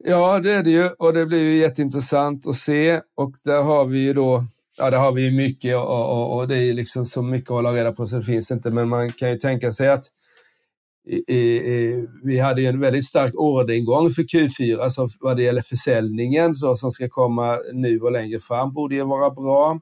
Ja, 0.06 0.40
det 0.40 0.52
är 0.52 0.64
det 0.64 0.70
ju 0.70 0.90
och 0.90 1.14
det 1.14 1.26
blir 1.26 1.40
ju 1.40 1.58
jätteintressant 1.58 2.48
att 2.48 2.56
se 2.56 3.02
och 3.16 3.36
där 3.44 3.64
har 3.64 3.86
vi 3.86 4.00
ju 4.00 4.14
då 4.14 4.44
Ja, 4.78 4.90
det 4.90 4.98
har 4.98 5.12
vi 5.12 5.22
ju 5.22 5.32
mycket 5.32 5.76
och, 5.76 6.12
och, 6.12 6.38
och 6.38 6.48
det 6.48 6.58
är 6.58 6.74
liksom 6.74 7.06
så 7.06 7.22
mycket 7.22 7.50
att 7.50 7.56
hålla 7.56 7.74
reda 7.74 7.92
på 7.92 8.08
så 8.08 8.16
det 8.16 8.24
finns 8.24 8.52
inte. 8.52 8.72
Men 8.72 8.90
man 8.90 9.12
kan 9.12 9.30
ju 9.30 9.38
tänka 9.38 9.72
sig 9.72 9.90
att 9.90 10.04
i, 11.08 11.36
i, 11.36 12.08
vi 12.24 12.40
hade 12.40 12.62
ju 12.62 12.68
en 12.68 12.80
väldigt 12.80 13.06
stark 13.06 13.34
orderingång 13.36 14.10
för 14.10 14.24
Q4 14.24 14.80
alltså 14.80 15.08
vad 15.20 15.38
det 15.38 15.44
gäller 15.44 15.62
försäljningen 15.62 16.56
så, 16.56 16.76
som 16.76 16.92
ska 16.92 17.10
komma 17.10 17.60
nu 17.74 18.00
och 18.00 18.12
längre 18.12 18.40
fram 18.40 18.74
borde 18.74 18.96
ju 18.96 19.04
vara 19.04 19.30
bra. 19.30 19.80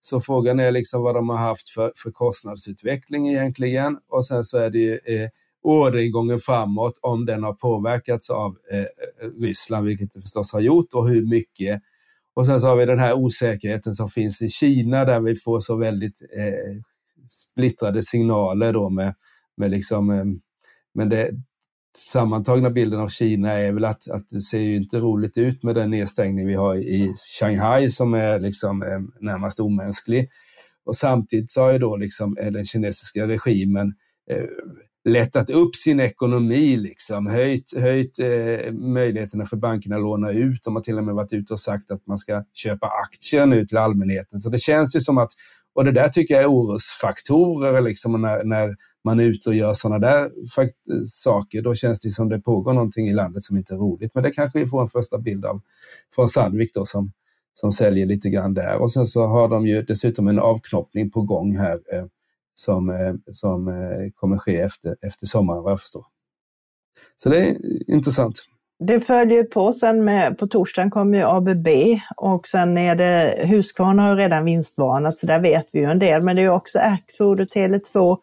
Så 0.00 0.20
frågan 0.20 0.60
är 0.60 0.70
liksom 0.70 1.02
vad 1.02 1.14
de 1.14 1.28
har 1.28 1.36
haft 1.36 1.68
för, 1.68 1.92
för 1.96 2.10
kostnadsutveckling 2.10 3.28
egentligen. 3.28 3.98
Och 4.08 4.26
sen 4.26 4.44
så 4.44 4.58
är 4.58 4.70
det 4.70 4.78
ju 4.78 4.94
eh, 5.04 5.28
orderingången 5.66 6.38
framåt, 6.38 6.98
om 7.00 7.26
den 7.26 7.42
har 7.42 7.52
påverkats 7.52 8.30
av 8.30 8.56
eh, 8.72 8.80
eh, 8.80 8.86
Ryssland, 9.40 9.86
vilket 9.86 10.12
det 10.12 10.20
förstås 10.20 10.52
har 10.52 10.60
gjort, 10.60 10.94
och 10.94 11.08
hur 11.08 11.26
mycket. 11.26 11.82
Och 12.34 12.46
sen 12.46 12.60
så 12.60 12.66
har 12.66 12.76
vi 12.76 12.86
den 12.86 12.98
här 12.98 13.14
osäkerheten 13.14 13.94
som 13.94 14.08
finns 14.08 14.42
i 14.42 14.48
Kina 14.48 15.04
där 15.04 15.20
vi 15.20 15.34
får 15.34 15.60
så 15.60 15.76
väldigt 15.76 16.22
eh, 16.36 16.82
splittrade 17.28 18.02
signaler 18.02 18.72
då 18.72 18.90
med, 18.90 19.14
med 19.56 19.70
liksom 19.70 20.10
eh, 20.10 20.24
men 20.94 21.08
det 21.08 21.30
sammantagna 21.96 22.70
bilden 22.70 23.00
av 23.00 23.08
Kina 23.08 23.52
är 23.52 23.72
väl 23.72 23.84
att, 23.84 24.10
att 24.10 24.28
det 24.30 24.40
ser 24.40 24.60
ju 24.60 24.76
inte 24.76 24.98
roligt 24.98 25.38
ut 25.38 25.62
med 25.62 25.74
den 25.74 25.90
nedstängning 25.90 26.46
vi 26.46 26.54
har 26.54 26.76
i 26.76 27.14
Shanghai 27.40 27.90
som 27.90 28.14
är 28.14 28.40
liksom 28.40 28.82
eh, 28.82 29.00
närmast 29.20 29.60
omänsklig. 29.60 30.28
Och 30.84 30.96
samtidigt 30.96 31.50
så 31.50 31.60
har 31.62 31.72
ju 31.72 31.78
då 31.78 31.96
liksom 31.96 32.36
eh, 32.38 32.52
den 32.52 32.64
kinesiska 32.64 33.26
regimen 33.26 33.94
eh, 34.30 34.44
lättat 35.06 35.50
upp 35.50 35.76
sin 35.76 36.00
ekonomi, 36.00 36.76
liksom, 36.76 37.26
höjt, 37.26 37.72
höjt 37.76 38.18
eh, 38.18 38.72
möjligheterna 38.72 39.44
för 39.44 39.56
bankerna 39.56 39.96
att 39.96 40.02
låna 40.02 40.30
ut. 40.30 40.64
De 40.64 40.76
har 40.76 40.82
till 40.82 40.98
och 40.98 41.04
med 41.04 41.14
varit 41.14 41.32
ute 41.32 41.52
och 41.52 41.60
sagt 41.60 41.90
att 41.90 42.06
man 42.06 42.18
ska 42.18 42.44
köpa 42.54 42.86
aktier 42.86 43.46
nu 43.46 43.66
till 43.66 43.76
allmänheten. 43.76 44.38
Så 44.38 44.50
det 44.50 44.58
känns 44.58 44.96
ju 44.96 45.00
som 45.00 45.18
att, 45.18 45.30
och 45.74 45.84
det 45.84 45.92
där 45.92 46.08
tycker 46.08 46.34
jag 46.34 46.42
är 46.42 46.50
orosfaktorer, 46.50 47.80
liksom, 47.80 48.22
när, 48.22 48.44
när 48.44 48.76
man 49.04 49.20
är 49.20 49.24
ute 49.24 49.48
och 49.48 49.54
gör 49.54 49.74
sådana 49.74 49.98
där 49.98 50.30
saker, 51.04 51.62
då 51.62 51.74
känns 51.74 52.00
det 52.00 52.10
som 52.10 52.28
det 52.28 52.40
pågår 52.40 52.72
någonting 52.72 53.08
i 53.08 53.12
landet 53.12 53.42
som 53.42 53.56
inte 53.56 53.74
är 53.74 53.78
roligt. 53.78 54.10
Men 54.14 54.22
det 54.22 54.30
kanske 54.30 54.58
vi 54.58 54.66
får 54.66 54.80
en 54.80 54.88
första 54.88 55.18
bild 55.18 55.44
av 55.44 55.60
från 56.14 56.28
Sandvik 56.28 56.74
då, 56.74 56.86
som, 56.86 57.12
som 57.54 57.72
säljer 57.72 58.06
lite 58.06 58.28
grann 58.30 58.54
där. 58.54 58.76
Och 58.76 58.92
sen 58.92 59.06
så 59.06 59.26
har 59.26 59.48
de 59.48 59.66
ju 59.66 59.82
dessutom 59.82 60.28
en 60.28 60.38
avknoppning 60.38 61.10
på 61.10 61.22
gång 61.22 61.56
här 61.56 61.80
eh, 61.92 62.04
som, 62.58 62.90
eh, 62.90 63.14
som 63.32 63.68
eh, 63.68 64.10
kommer 64.14 64.38
ske 64.38 64.60
efter, 64.60 64.96
efter 65.02 65.26
sommaren 65.26 65.62
vad 65.62 65.72
jag 65.72 65.80
förstår. 65.80 66.04
Så 67.16 67.28
det 67.28 67.48
är 67.48 67.56
intressant. 67.90 68.42
Det 68.78 69.00
följer 69.00 69.44
på 69.44 69.72
sen 69.72 70.04
med, 70.04 70.38
på 70.38 70.46
torsdagen 70.46 70.90
kommer 70.90 71.18
ju 71.18 71.24
ABB 71.24 71.68
och 72.16 72.48
sen 72.48 72.78
är 72.78 72.94
det 72.94 73.34
Husqvarna 73.46 74.02
har 74.02 74.16
redan 74.16 74.44
vinstvarnat 74.44 75.18
så 75.18 75.26
där 75.26 75.40
vet 75.40 75.66
vi 75.72 75.78
ju 75.78 75.84
en 75.84 75.98
del. 75.98 76.22
Men 76.22 76.36
det 76.36 76.42
är 76.42 76.48
också 76.48 76.78
Axfood 76.78 77.40
och 77.40 77.46
Tele2 77.46 78.18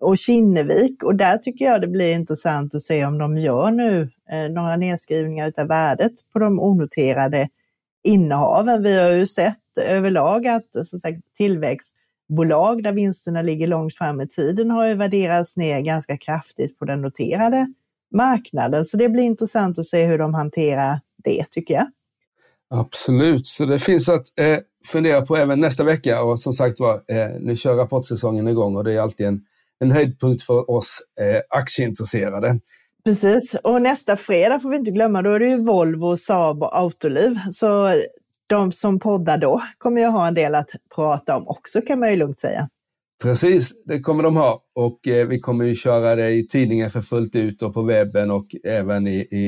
och 0.00 0.18
Kinnevik. 0.18 1.02
Och 1.02 1.14
där 1.14 1.36
tycker 1.36 1.64
jag 1.64 1.80
det 1.80 1.86
blir 1.86 2.14
intressant 2.14 2.74
att 2.74 2.82
se 2.82 3.04
om 3.04 3.18
de 3.18 3.38
gör 3.38 3.70
nu 3.70 4.10
eh, 4.30 4.50
några 4.50 4.76
nedskrivningar 4.76 5.52
av 5.58 5.66
värdet 5.66 6.12
på 6.32 6.38
de 6.38 6.60
onoterade 6.60 7.48
innehaven. 8.04 8.82
Vi 8.82 8.98
har 9.02 9.10
ju 9.10 9.26
sett 9.26 9.78
överlag 9.86 10.46
att 10.46 10.86
så 10.86 10.98
sagt, 10.98 11.18
tillväxt 11.36 11.96
tillväxtbolag 12.28 12.82
där 12.82 12.92
vinsterna 12.92 13.42
ligger 13.42 13.66
långt 13.66 13.94
fram 13.94 14.20
i 14.20 14.28
tiden 14.28 14.70
har 14.70 14.86
ju 14.86 14.94
värderats 14.94 15.56
ner 15.56 15.80
ganska 15.80 16.16
kraftigt 16.16 16.78
på 16.78 16.84
den 16.84 17.02
noterade 17.02 17.66
marknaden. 18.14 18.84
Så 18.84 18.96
det 18.96 19.08
blir 19.08 19.22
intressant 19.22 19.78
att 19.78 19.86
se 19.86 20.04
hur 20.04 20.18
de 20.18 20.34
hanterar 20.34 21.00
det 21.24 21.44
tycker 21.50 21.74
jag. 21.74 21.86
Absolut, 22.70 23.46
så 23.46 23.64
det 23.64 23.78
finns 23.78 24.08
att 24.08 24.38
eh, 24.38 24.58
fundera 24.86 25.22
på 25.22 25.36
även 25.36 25.60
nästa 25.60 25.84
vecka 25.84 26.22
och 26.22 26.40
som 26.40 26.52
sagt 26.52 26.80
var, 26.80 26.94
eh, 26.94 27.28
nu 27.40 27.56
kör 27.56 27.76
rapportsäsongen 27.76 28.48
igång 28.48 28.76
och 28.76 28.84
det 28.84 28.92
är 28.92 29.00
alltid 29.00 29.26
en 29.26 29.40
en 29.80 29.92
höjdpunkt 29.92 30.42
för 30.42 30.70
oss 30.70 31.02
eh, 31.20 31.58
aktieintresserade. 31.58 32.60
Precis, 33.04 33.56
och 33.64 33.82
nästa 33.82 34.16
fredag 34.16 34.60
får 34.60 34.70
vi 34.70 34.76
inte 34.76 34.90
glömma, 34.90 35.22
då 35.22 35.32
är 35.32 35.38
det 35.38 35.48
ju 35.48 35.64
Volvo, 35.64 36.16
Saab 36.16 36.62
och 36.62 36.76
Autoliv. 36.76 37.38
Så 37.50 37.94
de 38.48 38.72
som 38.72 38.98
poddar 38.98 39.38
då 39.38 39.62
kommer 39.78 40.00
ju 40.00 40.06
ha 40.06 40.28
en 40.28 40.34
del 40.34 40.54
att 40.54 40.70
prata 40.94 41.36
om 41.36 41.48
också 41.48 41.80
kan 41.80 42.00
man 42.00 42.10
ju 42.10 42.16
lugnt 42.16 42.40
säga. 42.40 42.68
Precis, 43.22 43.84
det 43.84 44.00
kommer 44.00 44.22
de 44.22 44.36
ha 44.36 44.62
och 44.74 45.08
eh, 45.08 45.26
vi 45.26 45.40
kommer 45.40 45.64
ju 45.64 45.74
köra 45.74 46.14
det 46.14 46.30
i 46.30 46.46
tidningen 46.46 46.90
för 46.90 47.00
fullt 47.00 47.36
ut 47.36 47.62
och 47.62 47.74
på 47.74 47.82
webben 47.82 48.30
och 48.30 48.46
även 48.64 49.06
i, 49.06 49.28
i, 49.30 49.44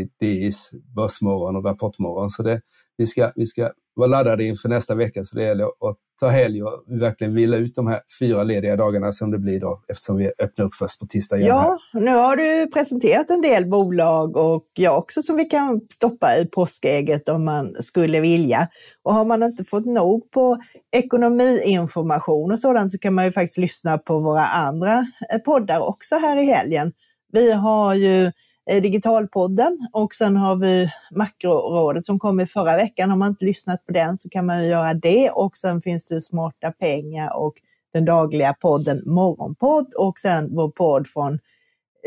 i 0.00 0.08
DIs 0.20 0.70
Börsmorgon 0.96 1.56
och 1.56 1.64
Rapportmorgon. 1.64 2.30
Så 2.30 2.42
det, 2.42 2.60
vi, 2.96 3.06
ska, 3.06 3.32
vi 3.34 3.46
ska 3.46 3.72
vara 3.98 4.08
laddade 4.08 4.44
inför 4.44 4.68
nästa 4.68 4.94
vecka 4.94 5.24
så 5.24 5.36
det 5.36 5.44
gäller 5.44 5.64
att 5.64 5.96
ta 6.20 6.28
helg 6.28 6.62
och 6.62 6.84
verkligen 6.86 7.34
vila 7.34 7.56
ut 7.56 7.74
de 7.74 7.86
här 7.86 8.00
fyra 8.20 8.42
lediga 8.42 8.76
dagarna 8.76 9.12
som 9.12 9.30
det 9.30 9.38
blir 9.38 9.60
då 9.60 9.82
eftersom 9.88 10.16
vi 10.16 10.30
öppnar 10.38 10.64
upp 10.64 10.74
först 10.74 11.00
på 11.00 11.06
tisdag 11.06 11.36
igen. 11.36 11.48
Ja, 11.48 11.78
här. 11.92 12.00
nu 12.00 12.10
har 12.10 12.36
du 12.36 12.70
presenterat 12.70 13.30
en 13.30 13.40
del 13.40 13.66
bolag 13.66 14.36
och 14.36 14.66
jag 14.74 14.98
också 14.98 15.22
som 15.22 15.36
vi 15.36 15.44
kan 15.44 15.80
stoppa 15.90 16.36
i 16.36 16.46
påskägget 16.46 17.28
om 17.28 17.44
man 17.44 17.74
skulle 17.80 18.20
vilja. 18.20 18.68
Och 19.02 19.14
har 19.14 19.24
man 19.24 19.42
inte 19.42 19.64
fått 19.64 19.86
nog 19.86 20.30
på 20.30 20.58
ekonomiinformation 20.96 22.52
och 22.52 22.58
sådant 22.58 22.92
så 22.92 22.98
kan 22.98 23.14
man 23.14 23.24
ju 23.24 23.32
faktiskt 23.32 23.58
lyssna 23.58 23.98
på 23.98 24.20
våra 24.20 24.46
andra 24.46 25.06
poddar 25.44 25.88
också 25.88 26.16
här 26.16 26.36
i 26.36 26.44
helgen. 26.44 26.92
Vi 27.32 27.52
har 27.52 27.94
ju 27.94 28.24
Eh, 28.24 28.32
Eh, 28.68 28.82
Digitalpodden 28.82 29.88
och 29.92 30.14
sen 30.14 30.36
har 30.36 30.56
vi 30.56 30.90
Makrorådet 31.10 32.04
som 32.04 32.18
kom 32.18 32.40
i 32.40 32.46
förra 32.46 32.76
veckan. 32.76 33.10
Har 33.10 33.16
man 33.16 33.28
inte 33.28 33.44
lyssnat 33.44 33.86
på 33.86 33.92
den 33.92 34.18
så 34.18 34.28
kan 34.28 34.46
man 34.46 34.62
ju 34.62 34.68
göra 34.68 34.94
det 34.94 35.30
och 35.30 35.56
sen 35.56 35.82
finns 35.82 36.08
det 36.08 36.20
Smarta 36.20 36.72
pengar 36.72 37.36
och 37.36 37.54
den 37.92 38.04
dagliga 38.04 38.54
podden 38.54 39.02
Morgonpodd 39.06 39.94
och 39.94 40.18
sen 40.18 40.56
vår 40.56 40.70
podd 40.70 41.06
från 41.06 41.38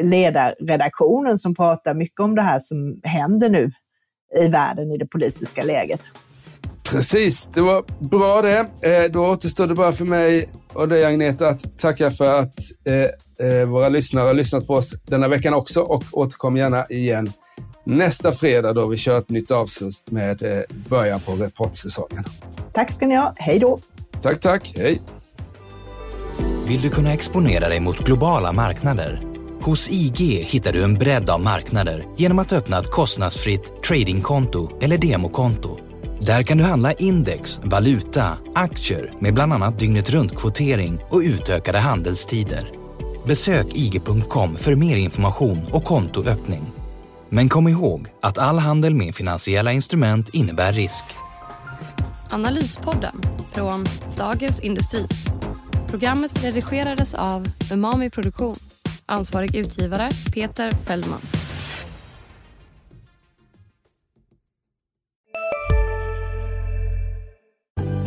ledarredaktionen 0.02 1.38
som 1.38 1.56
pratar 1.56 1.93
mycket 1.93 2.19
om 2.19 2.36
det 2.36 2.41
här 2.41 2.60
som 2.60 3.02
händer 3.04 3.50
nu 3.50 3.71
i 4.36 4.47
världen 4.47 4.91
i 4.91 4.97
det 4.97 5.08
politiska 5.08 5.64
läget. 5.64 6.01
Precis, 6.84 7.47
det 7.53 7.61
var 7.61 7.84
bra 7.99 8.41
det. 8.41 8.59
Eh, 8.82 9.11
då 9.11 9.27
återstår 9.27 9.67
det 9.67 9.75
bara 9.75 9.91
för 9.91 10.05
mig 10.05 10.49
och 10.73 10.88
dig 10.88 11.05
Agneta 11.05 11.47
att 11.47 11.77
tacka 11.77 12.11
för 12.11 12.39
att 12.39 12.55
eh, 12.86 13.47
eh, 13.47 13.65
våra 13.65 13.89
lyssnare 13.89 14.27
har 14.27 14.34
lyssnat 14.34 14.67
på 14.67 14.73
oss 14.73 14.93
denna 15.03 15.27
veckan 15.27 15.53
också 15.53 15.82
och 15.82 16.03
återkom 16.11 16.57
gärna 16.57 16.86
igen 16.86 17.32
nästa 17.84 18.32
fredag 18.32 18.73
då 18.73 18.88
vi 18.88 18.97
kör 18.97 19.19
ett 19.19 19.29
nytt 19.29 19.51
avsnitt 19.51 20.11
med 20.11 20.65
början 20.89 21.19
på 21.19 21.32
rapportsäsongen. 21.32 22.23
Tack 22.73 22.91
ska 22.91 23.07
ni 23.07 23.15
ha. 23.15 23.34
Hej 23.38 23.59
då! 23.59 23.79
Tack, 24.21 24.39
tack. 24.39 24.73
Hej! 24.75 25.01
Vill 26.67 26.82
du 26.82 26.89
kunna 26.89 27.13
exponera 27.13 27.69
dig 27.69 27.79
mot 27.79 27.99
globala 27.99 28.51
marknader? 28.51 29.23
Hos 29.61 29.89
IG 29.89 30.43
hittar 30.43 30.73
du 30.73 30.84
en 30.84 30.93
bredd 30.93 31.29
av 31.29 31.41
marknader 31.41 32.05
genom 32.17 32.39
att 32.39 32.53
öppna 32.53 32.79
ett 32.79 32.91
kostnadsfritt 32.91 33.84
tradingkonto 33.84 34.69
eller 34.82 34.97
demokonto 34.97 35.91
där 36.26 36.43
kan 36.43 36.57
du 36.57 36.63
handla 36.63 36.93
index, 36.93 37.59
valuta, 37.63 38.38
aktier 38.55 39.13
med 39.19 39.34
bland 39.34 39.53
annat 39.53 39.80
dygnet 39.80 40.09
runt-kvotering 40.09 40.99
och 41.09 41.19
utökade 41.19 41.80
handelstider. 41.80 42.69
Besök 43.28 43.65
ig.com 43.74 44.55
för 44.55 44.76
mer 44.76 44.97
information 44.97 45.65
och 45.72 45.84
kontoöppning. 45.84 46.72
Men 47.30 47.49
kom 47.49 47.67
ihåg 47.67 48.07
att 48.22 48.38
all 48.38 48.59
handel 48.59 48.95
med 48.95 49.15
finansiella 49.15 49.72
instrument 49.72 50.30
innebär 50.30 50.72
risk. 50.72 51.05
Analyspodden 52.30 53.22
från 53.51 53.86
Dagens 54.17 54.59
Industri. 54.59 55.07
Programmet 55.88 56.43
redigerades 56.43 57.13
av 57.13 57.47
Umami 57.72 58.09
Produktion. 58.09 58.55
Ansvarig 59.05 59.55
utgivare 59.55 60.09
Peter 60.34 60.72
Fellman. 60.72 61.22